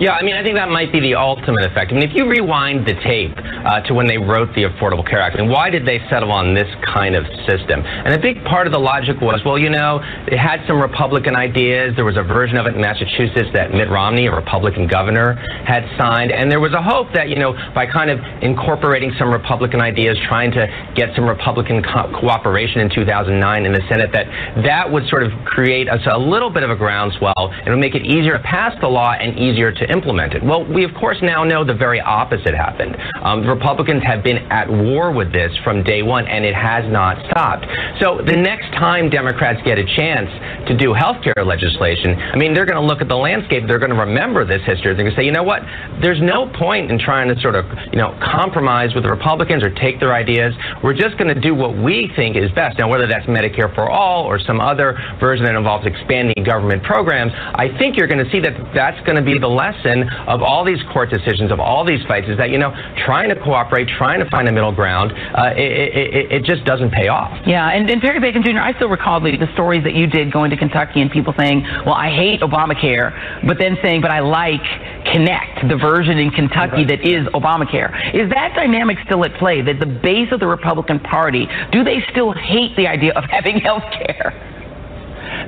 [0.00, 1.92] Yeah, I mean, I think that might be the ultimate effect.
[1.92, 5.20] I mean, if you rewind the tape uh, to when they wrote the Affordable Care
[5.20, 7.84] Act, mean, why did they settle on this kind of system?
[7.84, 11.36] And a big part of the logic was, well, you know, it had some Republican
[11.36, 11.92] ideas.
[11.96, 15.34] There was a version of it in Massachusetts that Mitt Romney, a Republican governor,
[15.68, 16.32] had signed.
[16.32, 20.16] And there was a hope that, you know, by kind of incorporating some Republican ideas,
[20.28, 20.64] trying to
[20.96, 23.36] get some Republican co- cooperation in 2009
[23.66, 24.24] in the Senate, that
[24.64, 27.94] that would sort of create a, a little bit of a groundswell and would make
[27.94, 30.42] it easier to pass the law and easier to implement it.
[30.42, 32.96] Well, we of course now know the very opposite happened.
[33.22, 36.84] Um, the Republicans have been at war with this from day one, and it has
[36.90, 37.66] not stopped.
[38.00, 40.30] So the next time Democrats get a chance
[40.68, 43.64] to do health care legislation, I mean, they're going to look at the landscape.
[43.66, 44.94] They're going to remember this history.
[44.94, 45.62] They're going to say, you know what?
[46.00, 49.74] There's no point in trying to sort of, you know, compromise with the Republicans or
[49.74, 50.54] take their ideas.
[50.82, 52.78] We're just going to do what we think is best.
[52.78, 57.32] Now, whether that's Medicare for all or some other version that involves expanding government programs,
[57.34, 60.42] I think you're going to see that that's going to be the lesson lesson of
[60.42, 62.72] all these court decisions, of all these fights, is that, you know,
[63.04, 66.90] trying to cooperate, trying to find a middle ground, uh, it, it, it, just doesn't
[66.90, 67.30] pay off.
[67.46, 70.32] Yeah, and, and Perry Bacon Jr., I still recall the, the stories that you did
[70.32, 74.20] going to Kentucky and people saying, well, I hate Obamacare, but then saying, but I
[74.20, 74.62] like
[75.06, 78.14] Kynect, the version in Kentucky that is Obamacare.
[78.14, 79.62] Is that dynamic still at play?
[79.62, 83.60] That the base of the Republican Party, do they still hate the idea of having
[83.60, 84.59] health care?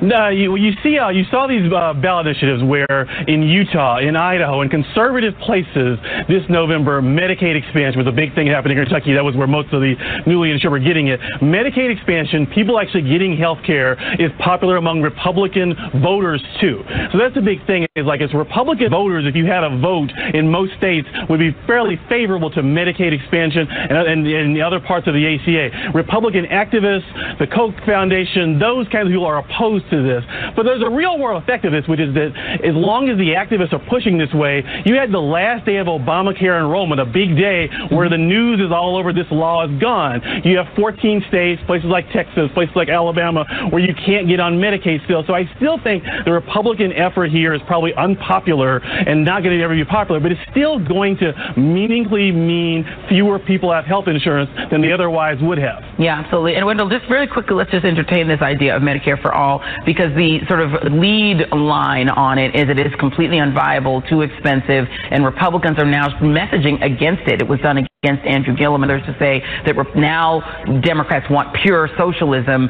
[0.01, 4.15] No, you, you see, uh, you saw these uh, ballot initiatives where in Utah, in
[4.15, 5.97] Idaho, in conservative places
[6.27, 9.13] this November, Medicaid expansion was a big thing happening in Kentucky.
[9.13, 9.95] That was where most of the
[10.27, 11.19] newly insured were getting it.
[11.41, 16.83] Medicaid expansion, people actually getting health care, is popular among Republican voters too.
[17.11, 17.87] So that's the big thing.
[17.95, 21.55] Is like as Republican voters, if you had a vote in most states, would be
[21.67, 25.93] fairly favorable to Medicaid expansion and, and, and the other parts of the ACA.
[25.93, 30.23] Republican activists, the Koch Foundation, those kinds of people are opposed opposed to this.
[30.55, 32.31] But there's a real world effect of this, which is that
[32.63, 35.87] as long as the activists are pushing this way, you had the last day of
[35.87, 40.21] Obamacare enrollment, a big day where the news is all over this law is gone.
[40.43, 44.57] You have 14 states, places like Texas, places like Alabama, where you can't get on
[44.57, 45.23] Medicaid still.
[45.25, 49.63] So I still think the Republican effort here is probably unpopular and not going to
[49.63, 54.49] ever be popular, but it's still going to meaningfully mean fewer people have health insurance
[54.71, 55.83] than they otherwise would have.
[55.97, 56.55] Yeah, absolutely.
[56.55, 59.52] And Wendell, just very quickly, let's just entertain this idea of Medicare for all
[59.85, 64.87] because the sort of lead line on it is it is completely unviable, too expensive,
[65.11, 67.41] and Republicans are now messaging against it.
[67.41, 70.41] It was done against Andrew Gillum, and there's to say that now
[70.83, 72.69] Democrats want pure socialism.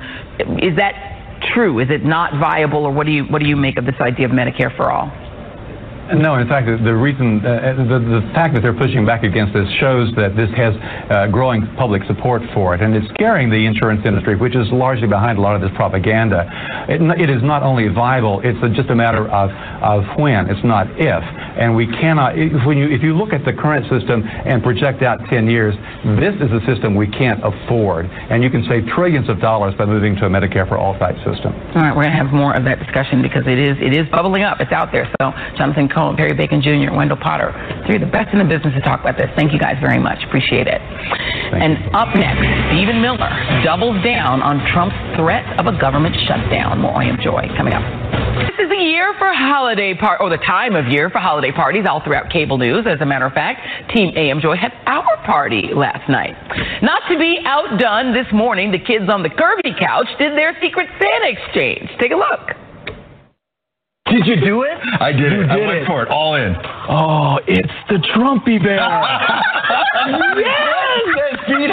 [0.61, 1.79] Is that true?
[1.79, 4.25] Is it not viable, or what do you what do you make of this idea
[4.25, 5.11] of Medicare for all?
[6.11, 9.67] No, in fact, the reason, uh, the, the fact that they're pushing back against this
[9.79, 10.75] shows that this has
[11.09, 15.07] uh, growing public support for it, and it's scaring the insurance industry, which is largely
[15.07, 16.43] behind a lot of this propaganda.
[16.89, 19.49] It, it is not only viable; it's just a matter of
[19.81, 20.49] of when.
[20.49, 21.23] It's not if.
[21.59, 25.03] And we cannot, if, when you, if you look at the current system and project
[25.03, 26.19] out 10 years, mm-hmm.
[26.19, 28.05] this is a system we can't afford.
[28.07, 31.15] And you can save trillions of dollars by moving to a Medicare for all type
[31.25, 31.53] system.
[31.75, 34.07] All right, we're going to have more of that discussion because it is it is
[34.09, 34.59] bubbling up.
[34.59, 35.09] It's out there.
[35.19, 37.51] So Jonathan Cohn, Perry Bacon Jr., Wendell Potter,
[37.85, 39.29] three of the best in the business to talk about this.
[39.35, 40.23] Thank you guys very much.
[40.23, 40.81] Appreciate it.
[41.53, 42.41] and up next,
[42.71, 43.29] Stephen Miller
[43.63, 46.79] doubles down on Trump's threat of a government shutdown.
[46.79, 47.83] More AM Joy coming up.
[48.39, 51.85] This is the year for holiday part, or the time of year for holiday parties
[51.89, 52.85] all throughout cable news.
[52.87, 56.35] As a matter of fact, Team AM Joy had our party last night.
[56.81, 60.87] Not to be outdone this morning, the kids on the curvy couch did their Secret
[61.01, 61.89] Santa exchange.
[61.99, 62.51] Take a look.
[64.07, 64.77] Did you do it?
[64.99, 65.49] I did You it.
[65.49, 65.87] I did went it.
[65.87, 66.09] for it.
[66.09, 66.55] All in.
[66.89, 68.77] Oh, it's the Trumpy Bear.
[70.37, 71.39] yes!
[71.47, 71.67] We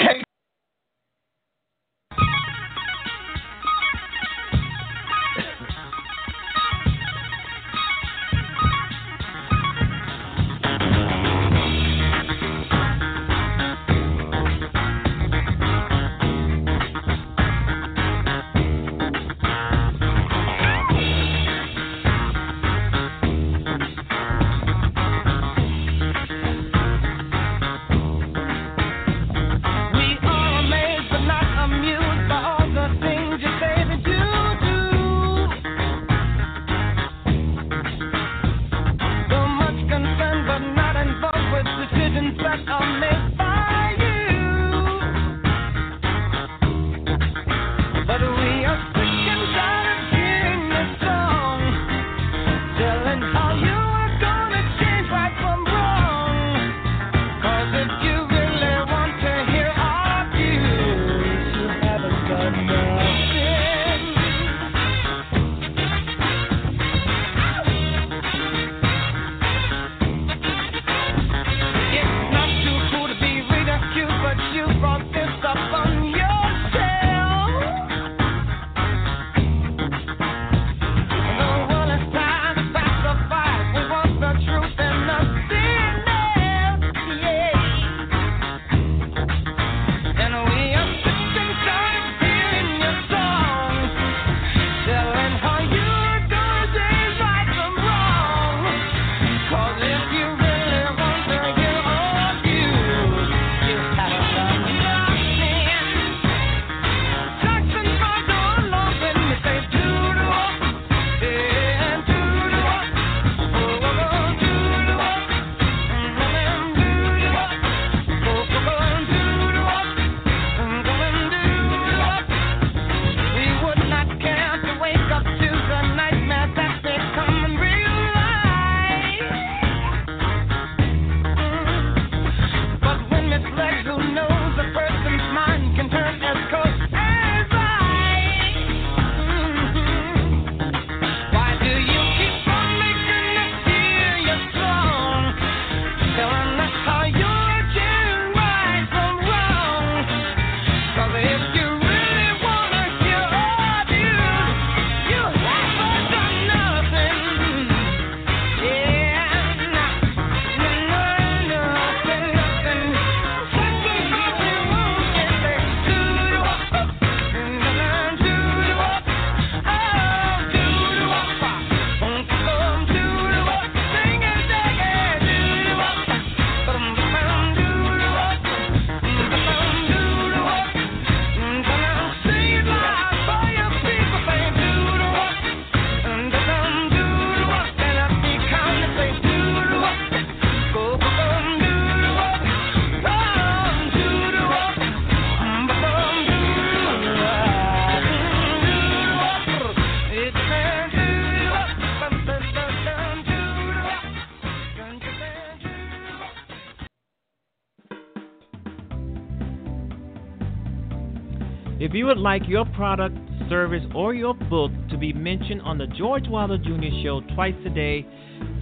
[212.11, 213.17] would like your product,
[213.49, 216.89] service, or your book to be mentioned on the George Wilder Jr.
[217.05, 218.05] Show twice a day,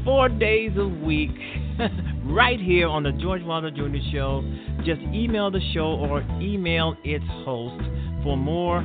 [0.05, 1.31] four days a week,
[2.25, 3.97] right here on the George Wilder Jr.
[4.13, 4.45] Show,
[4.85, 7.83] just email the show or email its host
[8.23, 8.85] for more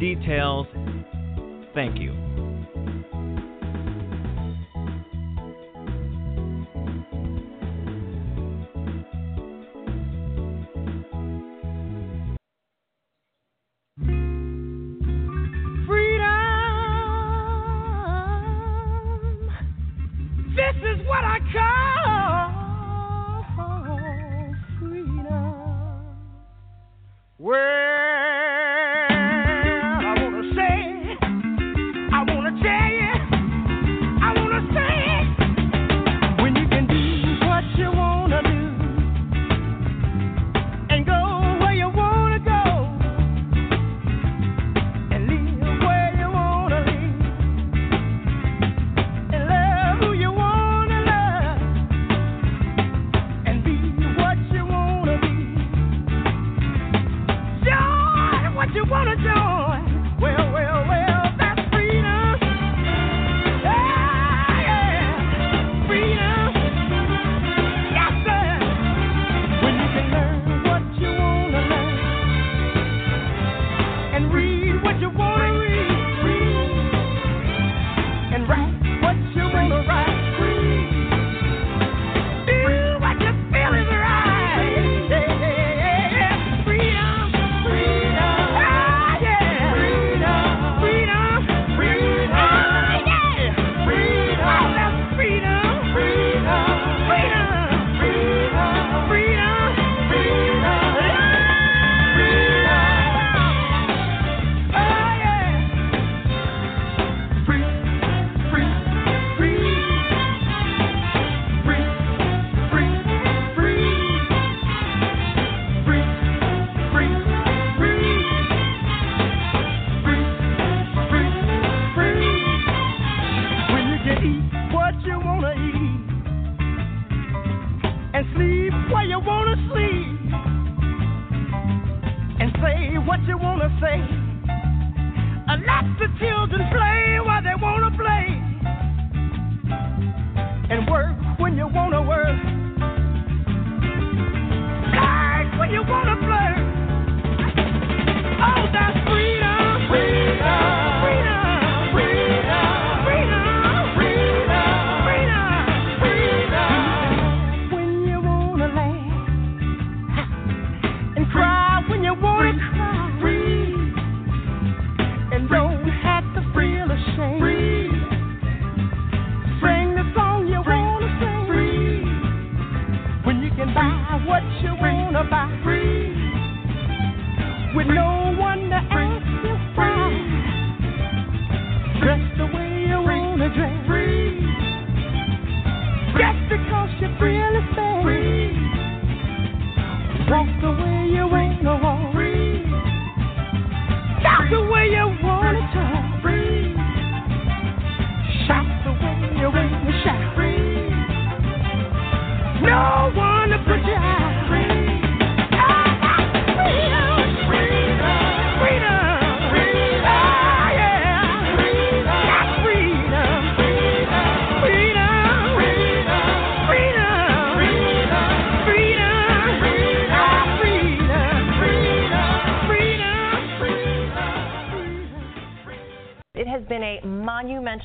[0.00, 0.66] details.
[1.74, 2.25] Thank you.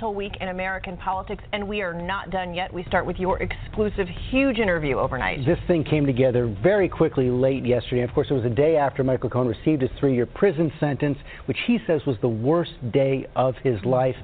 [0.02, 2.74] Monumental week in American politics, and we are not done yet.
[2.74, 5.45] We start with your exclusive, huge interview overnight.
[5.45, 8.02] This thing came together very quickly late yesterday.
[8.02, 11.18] Of course, it was a day after Michael Cohen received his three year prison sentence,
[11.45, 13.89] which he says was the worst day of his mm-hmm.
[13.89, 14.16] life.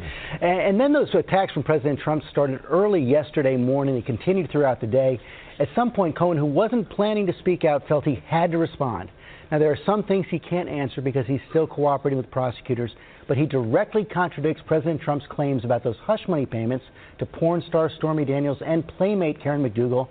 [0.41, 3.95] And, and then those attacks from President Trump started early yesterday morning.
[3.95, 5.19] and continued throughout the day.
[5.59, 9.09] At some point, Cohen, who wasn't planning to speak out, felt he had to respond.
[9.51, 12.91] Now, there are some things he can't answer because he's still cooperating with prosecutors,
[13.27, 16.83] but he directly contradicts President Trump's claims about those hush money payments
[17.19, 20.09] to porn star Stormy Daniels and playmate Karen McDougal.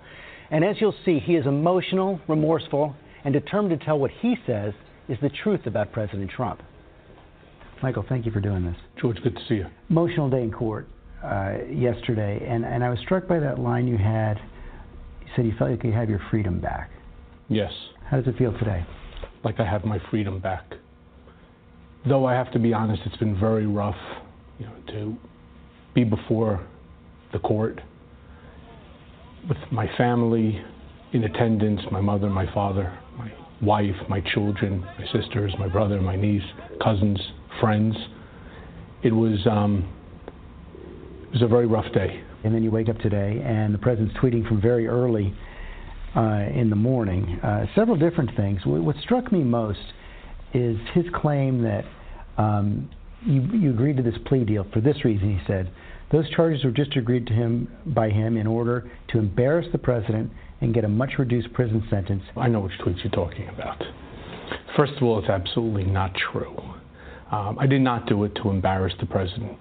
[0.49, 4.73] And as you'll see, he is emotional, remorseful, and determined to tell what he says
[5.07, 6.61] is the truth about President Trump.
[7.83, 8.75] Michael, thank you for doing this.
[8.99, 9.67] George, good to see you.
[9.89, 10.87] Emotional day in court
[11.23, 14.37] uh, yesterday, and, and I was struck by that line you had.
[15.21, 16.89] You said you felt like you could have your freedom back.
[17.49, 17.71] Yes,
[18.09, 18.85] How does it feel today?
[19.43, 20.73] Like I have my freedom back.
[22.07, 23.95] Though I have to be honest, it's been very rough,
[24.59, 25.17] you know, to
[25.93, 26.65] be before
[27.33, 27.81] the court
[29.47, 30.61] with my family
[31.13, 33.31] in attendance, my mother, my father, my
[33.61, 36.43] wife, my children, my sisters, my brother, my niece,
[36.83, 37.19] cousins,
[37.59, 37.95] friends.
[39.03, 39.87] It was um,
[41.27, 42.23] it was a very rough day.
[42.43, 45.33] And then you wake up today, and the president's tweeting from very early
[46.21, 48.61] in the morning uh, several different things.
[48.63, 49.79] Wh- What struck me most
[50.53, 51.85] is his claim that
[52.37, 52.89] um,
[53.25, 55.37] you, you agreed to this plea deal for this reason.
[55.37, 55.71] He said
[56.11, 60.31] those charges were just agreed to him by him in order to embarrass the president
[60.61, 62.23] and get a much reduced prison sentence.
[62.35, 63.83] I know which tweets you're talking about.
[64.75, 66.57] First of all, it's absolutely not true.
[67.31, 69.57] Um, I did not do it to embarrass the president.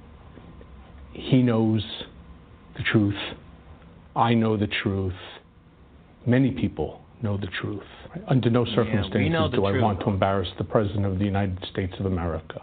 [1.12, 1.84] He knows
[2.76, 3.18] the truth.
[4.14, 5.14] I know the truth.
[6.26, 7.82] Many people know the truth.
[8.26, 11.94] Under no circumstances the do I want to embarrass the president of the United States
[12.00, 12.62] of America.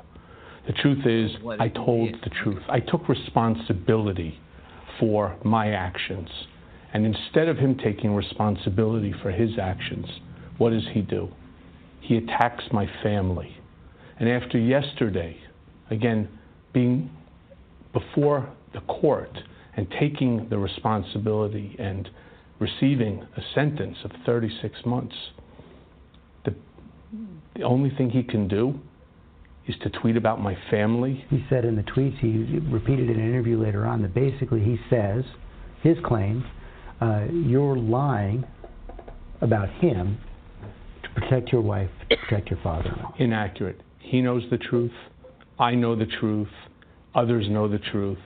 [0.68, 2.22] The truth is, What I told did.
[2.24, 2.61] the truth.
[2.70, 4.39] I took responsibility
[4.99, 6.30] for my actions.
[6.93, 10.05] And instead of him taking responsibility for his actions,
[10.57, 11.30] what does he do?
[12.01, 13.57] He attacks my family.
[14.20, 15.38] And after yesterday,
[15.89, 16.30] again,
[16.74, 17.09] being
[17.93, 19.38] before the court
[19.76, 22.09] and taking the responsibility and
[22.64, 25.16] receiving a sentence of 36 months,
[26.45, 26.55] the,
[27.55, 28.80] the only thing he can do
[29.68, 31.26] is to tweet about my family.
[31.30, 34.78] He said in the tweets, he repeated in an interview later on, that basically he
[34.89, 35.24] says,
[35.82, 36.45] his claim,
[37.01, 38.45] uh, you're lying
[39.41, 40.18] about him
[41.03, 43.14] to protect your wife, to protect your father-in-law.
[43.20, 43.82] Inaccurate.
[43.99, 44.91] He knows the truth.
[45.59, 46.49] I know the truth.
[47.16, 48.20] Others know the truth.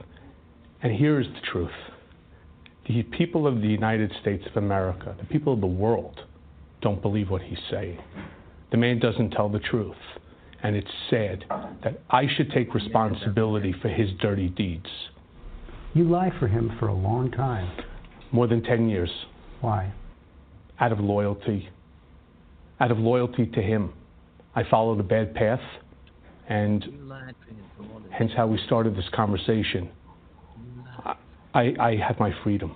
[0.81, 1.71] And here is the truth.
[2.87, 6.21] The people of the United States of America, the people of the world,
[6.81, 7.99] don't believe what he's saying.
[8.71, 9.95] The man doesn't tell the truth.
[10.63, 11.45] And it's sad
[11.83, 14.87] that I should take responsibility for his dirty deeds.
[15.93, 17.71] You lied for him for a long time.
[18.31, 19.09] More than 10 years.
[19.61, 19.93] Why?
[20.79, 21.69] Out of loyalty.
[22.79, 23.93] Out of loyalty to him.
[24.55, 25.61] I followed a bad path,
[26.49, 26.83] and
[28.11, 29.89] hence how we started this conversation.
[31.57, 32.75] I, I have my freedom,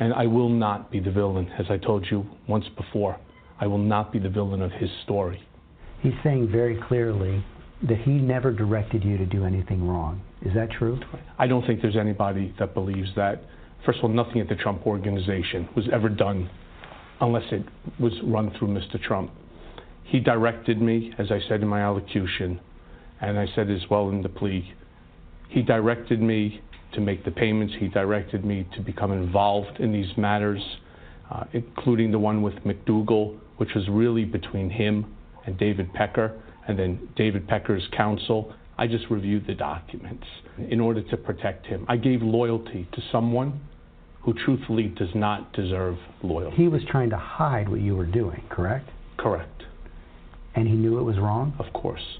[0.00, 3.18] and I will not be the villain, as I told you once before.
[3.58, 5.42] I will not be the villain of his story.
[6.02, 7.42] He's saying very clearly
[7.88, 10.20] that he never directed you to do anything wrong.
[10.42, 11.00] Is that true?
[11.38, 13.42] I don't think there's anybody that believes that.
[13.86, 16.50] First of all, nothing at the Trump organization was ever done
[17.22, 17.64] unless it
[17.98, 19.02] was run through Mr.
[19.02, 19.30] Trump.
[20.04, 22.60] He directed me, as I said in my allocution,
[23.22, 24.70] and I said as well in the plea,
[25.48, 26.60] he directed me
[26.96, 27.74] to make the payments.
[27.78, 30.60] He directed me to become involved in these matters,
[31.30, 36.76] uh, including the one with McDougal, which was really between him and David Pecker, and
[36.76, 38.52] then David Pecker's counsel.
[38.78, 40.26] I just reviewed the documents
[40.68, 41.86] in order to protect him.
[41.88, 43.60] I gave loyalty to someone
[44.22, 46.56] who truthfully does not deserve loyalty.
[46.56, 48.90] He was trying to hide what you were doing, correct?
[49.16, 49.62] Correct.
[50.54, 51.54] And he knew it was wrong?
[51.58, 52.18] Of course.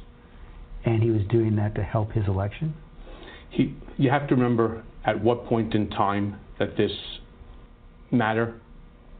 [0.84, 2.74] And he was doing that to help his election?
[3.56, 6.92] He, you have to remember at what point in time that this
[8.10, 8.60] matter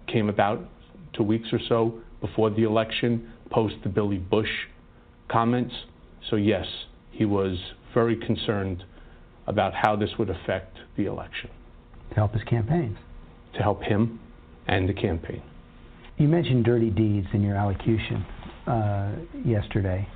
[0.07, 0.61] came about,
[1.17, 4.51] two weeks or so before the election, post the Billy Bush
[5.31, 5.75] comments.
[6.29, 6.67] So, yes,
[7.13, 7.57] he was
[7.95, 8.85] very concerned
[9.47, 11.49] about how this would affect the election.
[12.11, 12.99] To help his campaigns?
[13.55, 14.21] To help him
[14.69, 15.43] and the campaign.
[16.19, 18.27] You mentioned dirty deeds in your allocution
[18.67, 19.13] uh,
[19.47, 20.07] yesterday.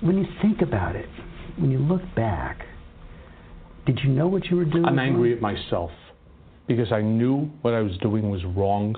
[0.00, 1.08] When you think about it,
[1.56, 2.66] when you look back,
[3.86, 4.84] did you know what you were doing?
[4.84, 5.90] I'm angry at myself
[6.66, 8.96] because I knew what I was doing was wrong.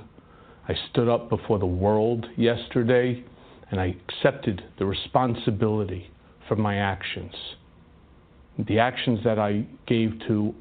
[0.69, 3.25] I stood up before the world yesterday
[3.71, 6.11] and I accepted the responsibility
[6.49, 7.35] for my actions.
[8.59, 10.55] The actions that I gave to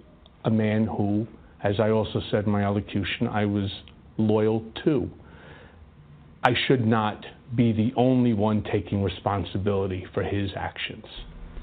[0.43, 1.27] a man who,
[1.63, 3.69] as I also said in my allocution, I was
[4.17, 5.09] loyal to.
[6.43, 11.05] I should not be the only one taking responsibility for his actions.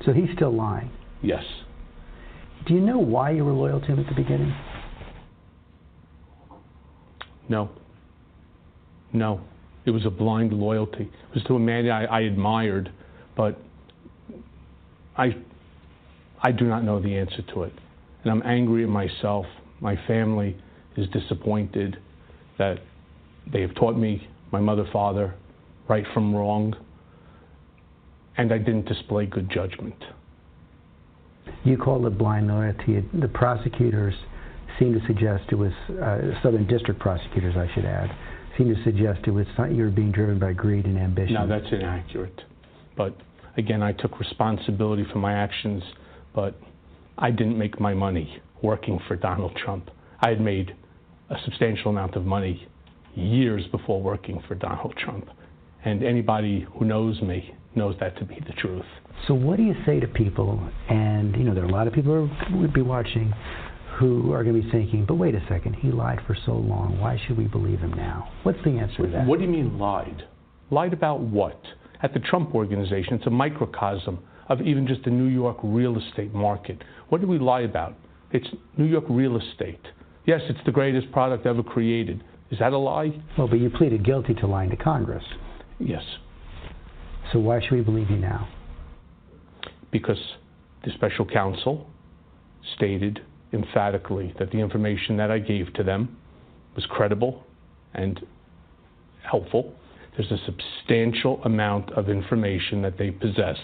[0.05, 0.91] So he's still lying.
[1.23, 1.45] Yes.
[2.67, 4.55] Do you know why you were loyal to him at the beginning?
[7.49, 7.71] No.
[9.13, 9.41] No.
[9.85, 11.05] It was a blind loyalty.
[11.05, 12.93] It was to a man I, I admired,
[13.37, 13.59] but
[15.17, 15.37] I,
[16.43, 17.73] I do not know the answer to it.
[18.23, 19.47] And I'm angry at myself.
[19.81, 20.57] My family
[20.97, 21.97] is disappointed
[22.59, 22.79] that
[23.53, 25.35] they have taught me, my mother, father,
[25.89, 26.77] right from wrong,
[28.37, 29.97] and I didn't display good judgment.
[31.65, 33.05] You called it blind loyalty.
[33.13, 34.15] The prosecutors
[34.79, 38.11] seem to suggest it was, uh, Southern District prosecutors, I should add,
[38.57, 41.35] seem to suggest it was you were being driven by greed and ambition.
[41.35, 42.41] No, that's inaccurate.
[42.97, 43.17] But
[43.57, 45.83] again, I took responsibility for my actions,
[46.35, 46.59] but
[47.19, 49.91] I didn't make my money working for Donald Trump.
[50.21, 50.75] I had made
[51.31, 52.67] a substantial amount of money
[53.15, 55.29] years before working for Donald Trump.
[55.85, 58.85] And anybody who knows me knows that to be the truth.
[59.27, 60.61] So what do you say to people?
[60.89, 63.33] And you know, there are a lot of people who would be watching
[63.99, 66.99] who are going to be thinking, "But wait a second, he lied for so long.
[66.99, 69.27] Why should we believe him now?" What's the answer to that?
[69.27, 70.25] What do you mean lied?
[70.71, 71.61] Lied about what?
[72.03, 74.19] At the Trump Organization, it's a microcosm
[74.49, 76.83] of even just the New York real estate market.
[77.11, 77.95] What did we lie about?
[78.33, 79.81] It's New York real estate.
[80.25, 82.25] Yes, it's the greatest product ever created.
[82.51, 83.13] Is that a lie?
[83.37, 85.25] Well, but you pleaded guilty to lying to Congress.
[85.79, 86.03] Yes.
[87.33, 88.49] So why should we believe you now?
[89.93, 90.19] Because
[90.85, 91.87] the special counsel
[92.75, 93.21] stated
[93.53, 96.17] emphatically that the information that I gave to them
[96.75, 97.45] was credible
[97.95, 98.21] and
[99.23, 99.75] helpful.
[100.17, 103.59] There's a substantial amount of information that they possess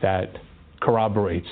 [0.00, 0.36] that
[0.80, 1.48] corroborates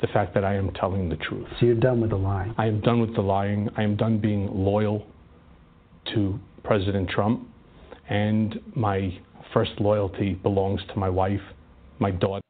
[0.00, 1.46] the fact that I am telling the truth.
[1.58, 2.54] So you're done with the lying.
[2.58, 3.68] I am done with the lying.
[3.76, 5.06] I am done being loyal
[6.14, 7.48] to President Trump.
[8.08, 9.18] And my
[9.54, 11.40] first loyalty belongs to my wife,
[11.98, 12.45] my daughter.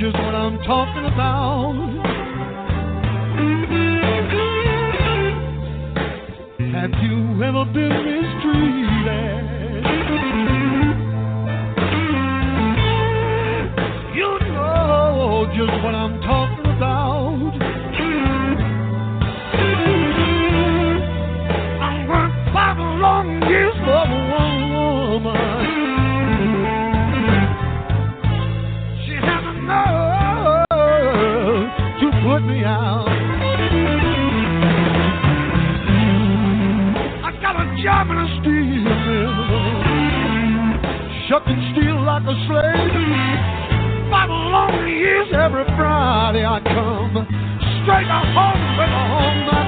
[0.00, 1.74] Just what I'm talking about.
[6.72, 9.44] Have you ever been mistreated?
[14.14, 16.17] You know just what I'm
[42.28, 43.40] a slave.
[44.10, 47.24] Five long years every Friday I come
[47.82, 49.67] straight home with all my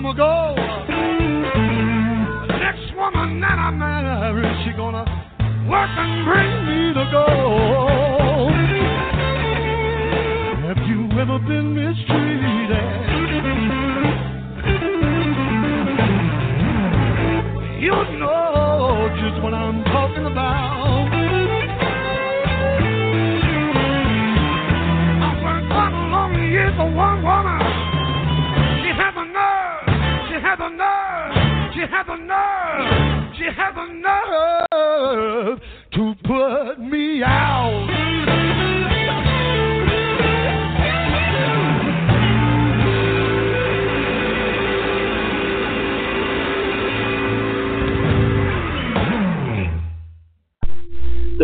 [0.00, 0.54] time ago.
[2.48, 5.04] The next woman that I marry, she gonna
[5.68, 8.52] work and bring me the gold.
[10.64, 12.29] Have you ever been mistreated?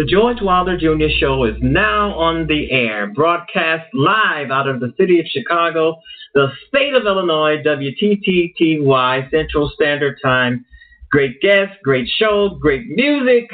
[0.07, 1.09] George Wilder Jr.
[1.19, 5.97] Show is now on the air, broadcast live out of the city of Chicago,
[6.35, 10.65] the state of Illinois, WTTTY Central Standard Time.
[11.11, 13.51] Great guests, great show, great music,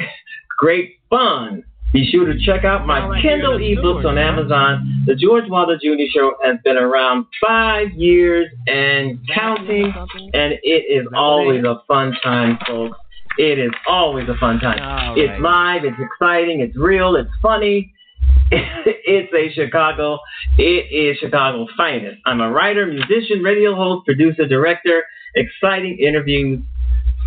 [0.59, 1.63] great fun.
[1.91, 5.03] Be sure to check out my Kindle ebooks on Amazon.
[5.05, 6.05] The George Wilder Jr.
[6.13, 9.93] Show has been around five years and counting,
[10.33, 12.97] and it is always a fun time, folks.
[13.37, 14.79] It is always a fun time.
[14.81, 17.93] All It's live, it's exciting, it's real, it's funny.
[18.51, 20.19] it's a Chicago,
[20.57, 22.17] it is Chicago's finest.
[22.25, 25.03] I'm a writer, musician, radio host, producer, director,
[25.35, 26.61] exciting interviews,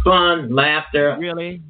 [0.04, 1.16] fun, laughter.
[1.18, 1.62] Really?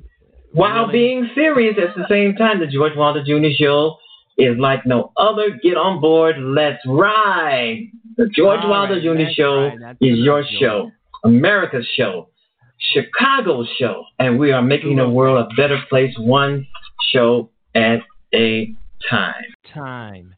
[0.52, 3.48] While being serious at the same time, the George Wilder Jr.
[3.58, 3.96] Show
[4.38, 5.50] is like no other.
[5.62, 7.88] Get on board, let's ride.
[8.16, 9.32] The George All Wilder right, Jr.
[9.34, 10.90] Show right, is your show,
[11.24, 12.28] America's show,
[12.78, 16.66] Chicago's show, and we are making the world a better place one
[17.12, 18.00] show at
[18.34, 18.74] a
[19.10, 19.44] time.
[19.72, 20.34] time.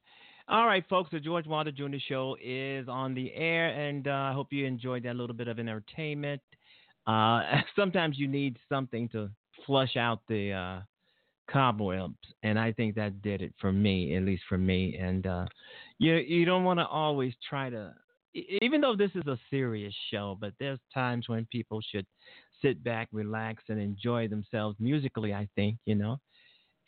[0.49, 1.99] All right, folks, the George Wilder Jr.
[2.09, 5.59] Show is on the air, and uh, I hope you enjoyed that little bit of
[5.59, 6.41] entertainment.
[7.07, 7.43] Uh,
[7.77, 9.29] sometimes you need something to
[9.67, 10.81] flush out the uh,
[11.51, 14.97] cobwebs, and I think that did it for me, at least for me.
[14.99, 15.47] And uh,
[15.99, 17.93] you you don't want to always try to,
[18.63, 22.07] even though this is a serious show, but there's times when people should
[22.63, 25.33] sit back, relax, and enjoy themselves musically.
[25.35, 26.19] I think you know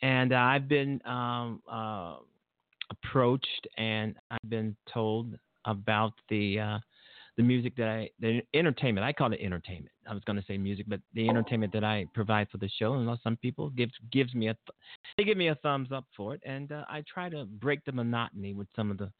[0.01, 2.15] and uh, I've been um, uh,
[2.89, 6.79] approached and I've been told about the uh,
[7.37, 9.05] the music that I the entertainment.
[9.05, 9.91] I call it entertainment.
[10.07, 12.93] I was going to say music, but the entertainment that I provide for the show.
[12.93, 14.77] And some people gives gives me a th-
[15.17, 17.91] they give me a thumbs up for it, and uh, I try to break the
[17.91, 19.11] monotony with some of the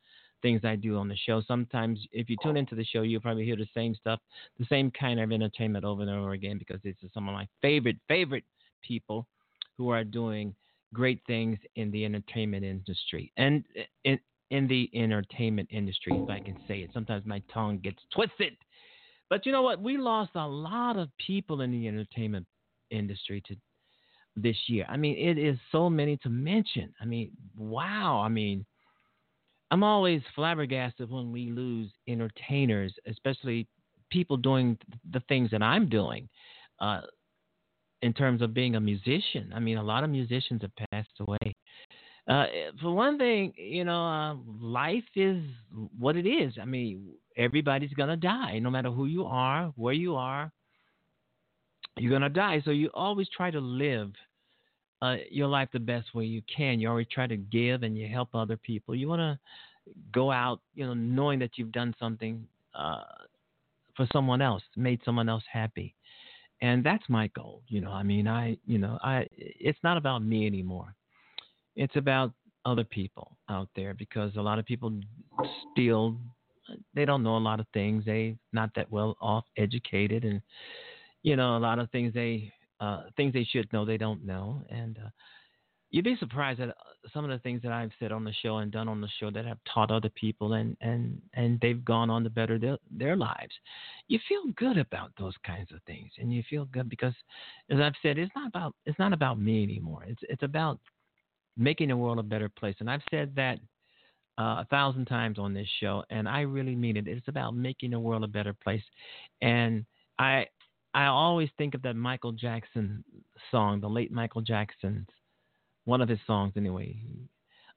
[0.41, 1.41] things I do on the show.
[1.47, 4.19] Sometimes, if you tune into the show, you'll probably hear the same stuff,
[4.59, 7.47] the same kind of entertainment over and over again because this is some of my
[7.61, 8.43] favorite favorite
[8.81, 9.27] people
[9.77, 10.53] who are doing
[10.93, 13.63] great things in the entertainment industry and
[14.03, 14.19] in
[14.51, 16.91] in the entertainment industry, if I can say it.
[16.93, 18.53] Sometimes my tongue gets twisted,
[19.29, 19.81] but you know what?
[19.81, 22.45] We lost a lot of people in the entertainment
[22.91, 23.55] industry to
[24.35, 24.85] this year.
[24.87, 26.93] I mean, it is so many to mention.
[27.01, 28.21] I mean, wow.
[28.23, 28.65] I mean,
[29.71, 33.67] I'm always flabbergasted when we lose entertainers, especially
[34.11, 34.77] people doing
[35.11, 36.27] the things that I'm doing.
[36.79, 37.01] Uh,
[38.01, 39.51] in terms of being a musician.
[39.53, 41.55] I mean, a lot of musicians have passed away.
[42.27, 42.45] Uh,
[42.81, 45.43] for one thing, you know, uh, life is
[45.97, 46.53] what it is.
[46.61, 50.51] I mean, everybody's gonna die, no matter who you are, where you are.
[51.97, 54.11] You're gonna die, so you always try to live
[55.01, 56.79] uh, your life the best way you can.
[56.79, 58.95] You always try to give and you help other people.
[58.95, 59.39] You want to
[60.13, 63.03] go out, you know, knowing that you've done something uh,
[63.95, 65.95] for someone else, made someone else happy
[66.61, 70.23] and that's my goal you know i mean i you know i it's not about
[70.23, 70.95] me anymore
[71.81, 72.31] it's about
[72.63, 74.93] other people out there because a lot of people
[75.71, 76.15] still
[76.93, 80.41] they don't know a lot of things they not that well off educated and
[81.23, 84.61] you know a lot of things they uh things they should know they don't know
[84.69, 85.09] and uh,
[85.89, 86.73] you'd be surprised at uh,
[87.11, 89.31] some of the things that I've said on the show and done on the show
[89.31, 93.15] that have taught other people and and and they've gone on to better their, their
[93.15, 93.53] lives.
[94.07, 97.13] You feel good about those kinds of things, and you feel good because,
[97.69, 100.03] as I've said, it's not about it's not about me anymore.
[100.07, 100.79] It's it's about
[101.57, 103.59] making the world a better place, and I've said that
[104.39, 107.07] uh, a thousand times on this show, and I really mean it.
[107.07, 108.83] It's about making the world a better place,
[109.41, 109.85] and
[110.19, 110.47] I
[110.93, 113.03] I always think of that Michael Jackson
[113.49, 115.07] song, the late Michael Jackson's
[115.85, 116.95] one of his songs anyway,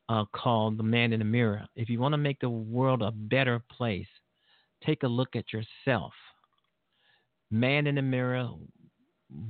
[0.09, 3.11] uh, called "The Man in the Mirror." If you want to make the world a
[3.11, 4.07] better place,
[4.85, 6.13] take a look at yourself.
[7.51, 8.51] Man in the mirror,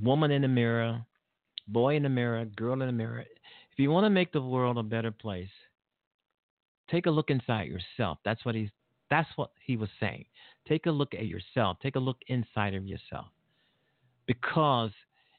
[0.01, 1.01] woman in the mirror,
[1.67, 3.25] boy in the mirror, girl in the mirror.
[3.75, 5.49] If you want to make the world a better place,
[6.89, 8.19] take a look inside yourself.
[8.23, 8.69] That's what he's
[9.09, 10.25] that's what he was saying.
[10.65, 11.77] Take a look at yourself.
[11.83, 13.27] Take a look inside of yourself.
[14.27, 14.91] Because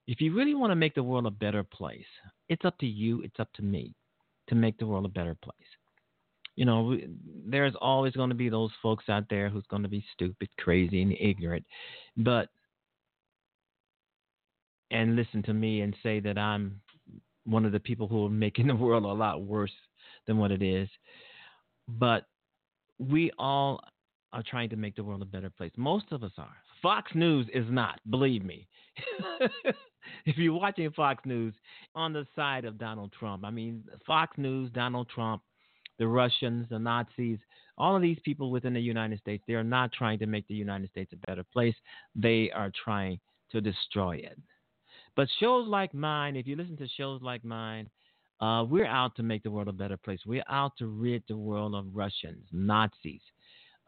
[0.07, 2.05] if you really want to make the world a better place,
[2.51, 3.95] it's up to you, it's up to me
[4.49, 5.57] to make the world a better place.
[6.57, 6.99] You know,
[7.47, 11.01] there's always going to be those folks out there who's going to be stupid, crazy,
[11.01, 11.65] and ignorant.
[12.19, 12.51] But
[14.91, 16.81] and listen to me and say that I'm
[17.47, 19.73] one of the people who are making the world a lot worse
[20.27, 20.89] than what it is.
[21.89, 22.27] But
[22.99, 23.81] we all
[24.33, 25.73] are trying to make the world a better place.
[25.77, 26.57] Most of us are.
[26.83, 28.69] Fox News is not, believe me.
[30.27, 31.55] if you're watching Fox News
[31.95, 35.43] on the side of Donald Trump, I mean, Fox News, Donald Trump,
[35.99, 37.39] the Russians, the Nazis,
[37.79, 40.55] all of these people within the United States, they are not trying to make the
[40.55, 41.75] United States a better place.
[42.15, 43.21] They are trying
[43.53, 44.39] to destroy it.
[45.17, 47.89] But shows like mine, if you listen to shows like mine,
[48.41, 50.21] uh, we're out to make the world a better place.
[50.27, 53.23] We're out to rid the world of Russians, Nazis,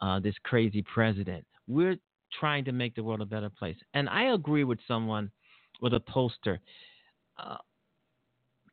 [0.00, 1.44] uh, this crazy president.
[1.66, 1.96] We're
[2.40, 3.76] trying to make the world a better place.
[3.92, 5.30] And I agree with someone
[5.82, 6.60] with a poster.
[7.36, 7.58] Uh,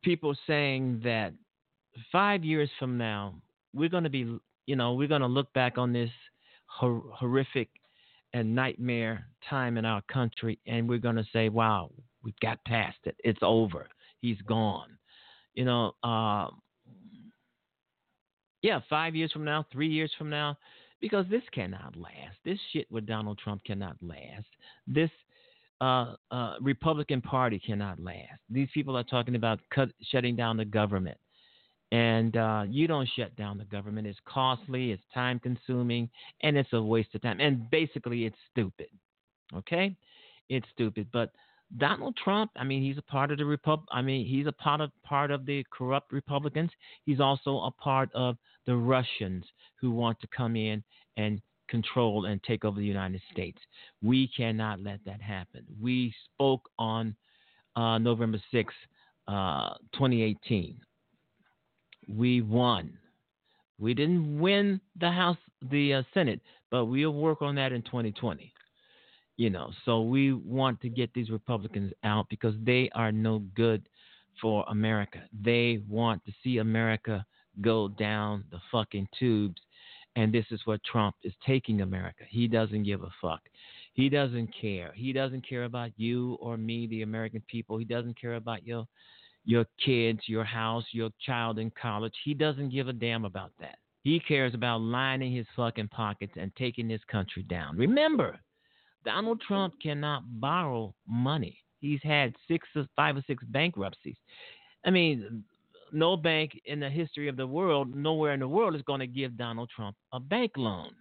[0.02, 1.34] people saying that
[2.11, 3.36] five years from now,
[3.73, 6.10] we're going to be, you know, we're going to look back on this
[6.68, 7.68] hor- horrific
[8.34, 11.90] and nightmare time in our country, and we're going to say, wow,
[12.26, 13.16] we got past it.
[13.24, 13.88] It's over.
[14.20, 14.98] He's gone.
[15.54, 16.48] You know, uh,
[18.62, 20.58] yeah, five years from now, three years from now,
[21.00, 22.38] because this cannot last.
[22.44, 24.48] This shit with Donald Trump cannot last.
[24.88, 25.12] This
[25.80, 28.40] uh, uh, Republican Party cannot last.
[28.50, 31.18] These people are talking about cut, shutting down the government.
[31.92, 34.08] And uh, you don't shut down the government.
[34.08, 36.10] It's costly, it's time consuming,
[36.42, 37.40] and it's a waste of time.
[37.40, 38.88] And basically, it's stupid.
[39.56, 39.96] Okay?
[40.50, 41.08] It's stupid.
[41.14, 41.32] But
[41.78, 43.84] Donald Trump, I mean, he's a part of the Repub.
[43.92, 46.72] I mean, he's a part of part of the corrupt Republicans.
[47.06, 49.46] He's also a part of the Russians
[49.82, 50.84] who want to come in
[51.18, 53.60] and control and take over the United States.
[54.02, 55.66] We cannot let that happen.
[55.82, 57.16] We spoke on
[57.76, 58.74] uh, November 6,
[59.28, 60.78] uh, 2018.
[62.08, 62.98] We won.
[63.80, 65.38] We didn't win the House,
[65.70, 66.40] the uh, Senate,
[66.72, 68.54] but we'll work on that in 2020.
[69.38, 73.88] You know, so we want to get these Republicans out because they are no good
[74.41, 75.24] for America.
[75.44, 77.26] They want to see America
[77.62, 79.62] go down the fucking tubes.
[80.16, 82.24] And this is what Trump is taking America.
[82.30, 83.41] He doesn't give a fuck.
[83.94, 84.94] He doesn't care.
[84.95, 87.78] He doesn't care about you or me, the American people.
[87.78, 88.86] He doesn't care about your
[89.45, 92.14] your kids, your house, your child in college.
[92.24, 93.78] He doesn't give a damn about that.
[94.02, 97.78] He cares about lining his fucking pockets and taking this country down.
[97.78, 98.40] Remember,
[99.06, 101.57] Donald Trump cannot borrow money.
[101.80, 104.18] He's had six or five or six bankruptcies.
[104.86, 105.44] I mean,
[105.91, 109.07] no bank in the history of the world, nowhere in the world is going to
[109.07, 110.91] give Donald Trump a bank loan.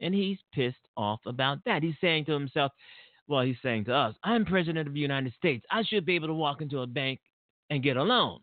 [0.00, 1.82] And he's pissed off about that.
[1.82, 2.72] He's saying to himself,
[3.28, 5.64] well, he's saying to us, I'm president of the United States.
[5.70, 7.20] I should be able to walk into a bank
[7.70, 8.40] and get a loan.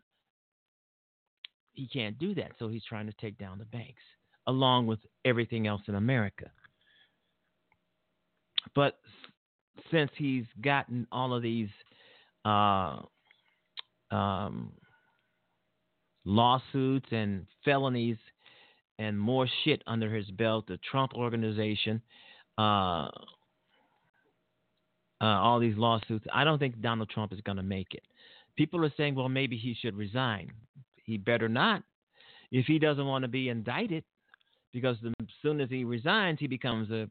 [1.72, 4.02] He can't do that, so he's trying to take down the banks
[4.46, 6.50] along with everything else in America.
[8.74, 8.98] But
[9.90, 11.68] since he's gotten all of these
[12.44, 13.00] uh,
[14.10, 14.72] um,
[16.24, 18.16] lawsuits and felonies
[18.98, 22.02] and more shit under his belt, the Trump organization,
[22.58, 23.08] uh,
[25.22, 28.02] uh, all these lawsuits, I don't think Donald Trump is going to make it.
[28.56, 30.52] People are saying, well, maybe he should resign.
[31.04, 31.82] He better not.
[32.52, 34.04] If he doesn't want to be indicted,
[34.72, 37.08] because the, soon as he resigns, he becomes a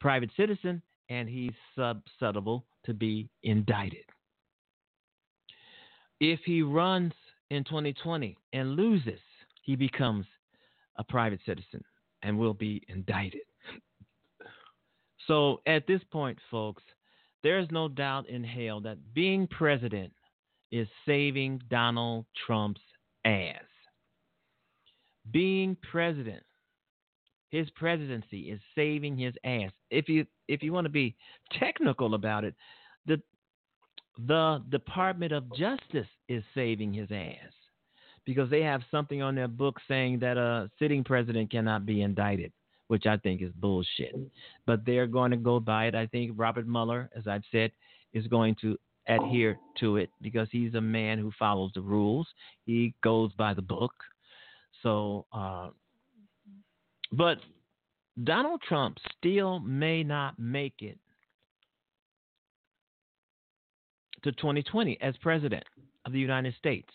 [0.00, 4.04] private citizen and he's susceptible to be indicted.
[6.20, 7.12] If he runs
[7.50, 9.20] in 2020 and loses,
[9.62, 10.26] he becomes
[10.96, 11.84] a private citizen
[12.22, 13.42] and will be indicted.
[15.26, 16.82] So at this point, folks,
[17.42, 20.12] there is no doubt in hell that being president
[20.72, 22.80] is saving Donald Trump's
[23.24, 23.62] ass.
[25.30, 26.42] Being president,
[27.56, 29.70] his presidency is saving his ass.
[29.90, 31.16] If you if you want to be
[31.58, 32.54] technical about it,
[33.06, 33.20] the
[34.26, 37.52] the Department of Justice is saving his ass
[38.24, 42.52] because they have something on their book saying that a sitting president cannot be indicted,
[42.88, 44.14] which I think is bullshit.
[44.66, 45.94] But they're going to go by it.
[45.94, 47.70] I think Robert Mueller, as I've said,
[48.12, 48.76] is going to
[49.08, 52.26] adhere to it because he's a man who follows the rules.
[52.66, 53.92] He goes by the book.
[54.82, 55.68] So, uh,
[57.16, 57.38] but
[58.24, 60.98] Donald Trump still may not make it
[64.22, 65.64] to 2020 as president
[66.04, 66.88] of the United States.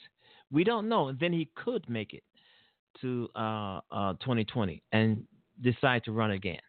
[0.51, 1.13] We don't know.
[1.13, 2.23] Then he could make it
[3.01, 5.23] to uh, uh, 2020 and
[5.61, 6.59] decide to run again.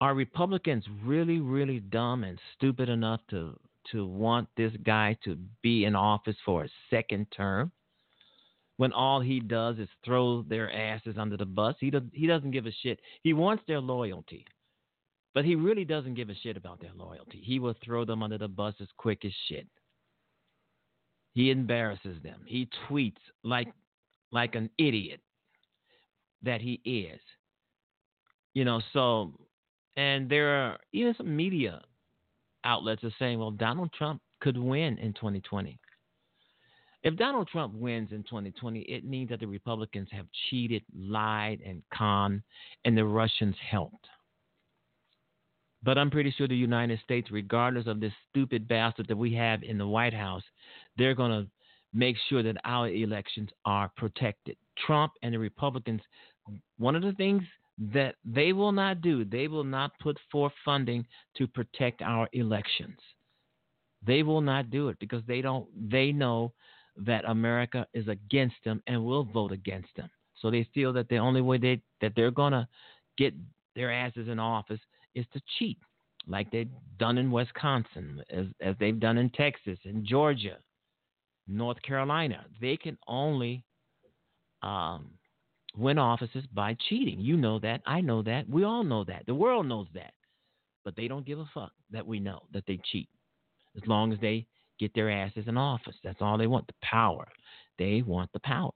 [0.00, 3.58] Are Republicans really, really dumb and stupid enough to
[3.92, 7.72] to want this guy to be in office for a second term?
[8.80, 12.50] When all he does is throw their asses under the bus, he does, he doesn't
[12.50, 12.98] give a shit.
[13.22, 14.46] He wants their loyalty,
[15.34, 17.42] but he really doesn't give a shit about their loyalty.
[17.44, 19.66] He will throw them under the bus as quick as shit.
[21.34, 22.40] He embarrasses them.
[22.46, 23.68] He tweets like
[24.32, 25.20] like an idiot
[26.42, 27.20] that he is.
[28.54, 29.34] You know, so
[29.94, 31.82] And there are even some media
[32.64, 35.78] outlets are saying, well, Donald Trump could win in 2020.
[37.02, 41.82] If Donald Trump wins in 2020, it means that the Republicans have cheated, lied, and
[41.94, 42.42] conned,
[42.84, 44.06] and the Russians helped.
[45.82, 49.62] But I'm pretty sure the United States, regardless of this stupid bastard that we have
[49.62, 50.42] in the White House,
[50.98, 51.50] they're going to
[51.94, 54.56] make sure that our elections are protected.
[54.86, 56.02] Trump and the Republicans,
[56.76, 57.42] one of the things
[57.94, 61.06] that they will not do, they will not put forth funding
[61.38, 62.98] to protect our elections.
[64.06, 66.52] They will not do it because they don't they know
[66.96, 70.10] that America is against them and will vote against them.
[70.40, 72.68] So they feel that the only way they that they're gonna
[73.18, 73.34] get
[73.74, 74.80] their asses in office
[75.14, 75.78] is to cheat,
[76.26, 80.58] like they've done in Wisconsin, as as they've done in Texas and Georgia,
[81.46, 82.44] North Carolina.
[82.60, 83.64] They can only
[84.62, 85.10] um,
[85.76, 87.20] win offices by cheating.
[87.20, 87.82] You know that.
[87.86, 88.48] I know that.
[88.48, 89.24] We all know that.
[89.26, 90.12] The world knows that.
[90.84, 93.08] But they don't give a fuck that we know that they cheat.
[93.76, 94.46] As long as they
[94.80, 95.94] get their asses in office.
[96.02, 97.28] That's all they want the power.
[97.78, 98.72] They want the power.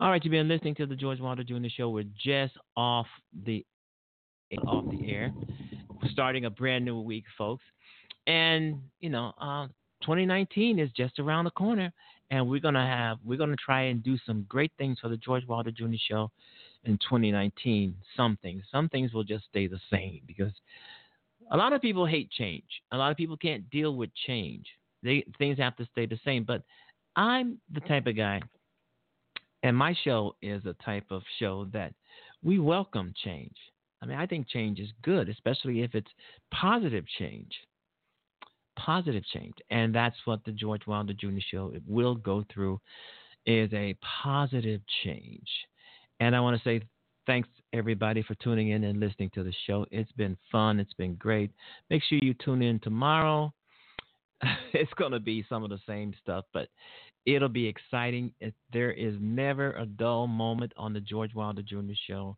[0.00, 1.68] All right, you've been listening to the George Wilder Jr.
[1.68, 1.90] Show.
[1.90, 3.06] We're just off
[3.46, 3.64] the
[4.66, 5.32] off the air,
[6.10, 7.62] starting a brand new week, folks.
[8.26, 9.68] And you know, uh,
[10.02, 11.92] 2019 is just around the corner,
[12.30, 15.46] and we're gonna have we're gonna try and do some great things for the George
[15.46, 15.94] Wilder Jr.
[16.08, 16.30] Show
[16.84, 17.94] in 2019.
[18.16, 20.52] Some things, some things will just stay the same because
[21.50, 22.64] a lot of people hate change.
[22.92, 24.66] A lot of people can't deal with change.
[25.02, 26.44] They things have to stay the same.
[26.44, 26.62] But
[27.16, 27.88] I'm the mm-hmm.
[27.88, 28.40] type of guy,
[29.62, 31.94] and my show is a type of show that
[32.42, 33.56] we welcome change.
[34.02, 36.10] I mean, I think change is good, especially if it's
[36.52, 37.52] positive change.
[38.76, 41.38] Positive change, and that's what the George Wilder Jr.
[41.50, 42.80] Show it will go through,
[43.44, 45.46] is a positive change.
[46.20, 46.80] And I want to say
[47.26, 49.86] thanks everybody for tuning in and listening to the show.
[49.90, 50.80] It's been fun.
[50.80, 51.50] It's been great.
[51.90, 53.52] Make sure you tune in tomorrow.
[54.72, 56.68] it's going to be some of the same stuff, but
[57.26, 58.32] it'll be exciting.
[58.40, 61.92] It, there is never a dull moment on the George Wilder Jr.
[62.06, 62.36] Show.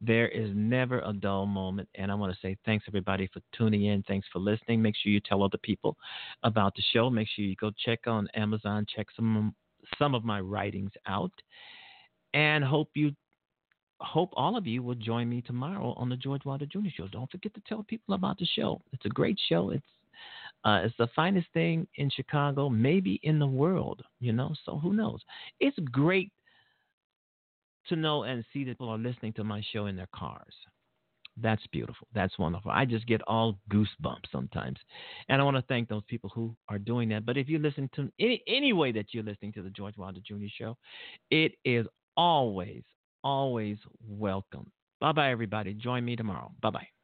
[0.00, 1.88] There is never a dull moment.
[1.94, 4.02] And I want to say thanks, everybody, for tuning in.
[4.02, 4.82] Thanks for listening.
[4.82, 5.96] Make sure you tell other people
[6.42, 7.08] about the show.
[7.08, 9.54] Make sure you go check on Amazon, check some,
[9.98, 11.32] some of my writings out.
[12.34, 13.12] And hope you
[14.00, 16.88] hope all of you will join me tomorrow on the George Wilder Jr.
[16.94, 17.08] Show.
[17.08, 18.82] Don't forget to tell people about the show.
[18.92, 19.70] It's a great show.
[19.70, 19.86] It's
[20.64, 24.02] uh, it's the finest thing in Chicago, maybe in the world.
[24.20, 25.20] You know, so who knows?
[25.60, 26.32] It's great
[27.88, 30.54] to know and see that people are listening to my show in their cars.
[31.42, 32.06] That's beautiful.
[32.14, 32.70] That's wonderful.
[32.70, 34.78] I just get all goosebumps sometimes.
[35.28, 37.26] And I want to thank those people who are doing that.
[37.26, 40.20] But if you listen to any, any way that you're listening to the George Wilder
[40.24, 40.46] Jr.
[40.56, 40.76] show,
[41.30, 41.86] it is
[42.16, 42.82] always,
[43.24, 44.70] always welcome.
[45.00, 45.74] Bye bye, everybody.
[45.74, 46.52] Join me tomorrow.
[46.62, 47.03] Bye bye.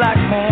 [0.00, 0.49] Black man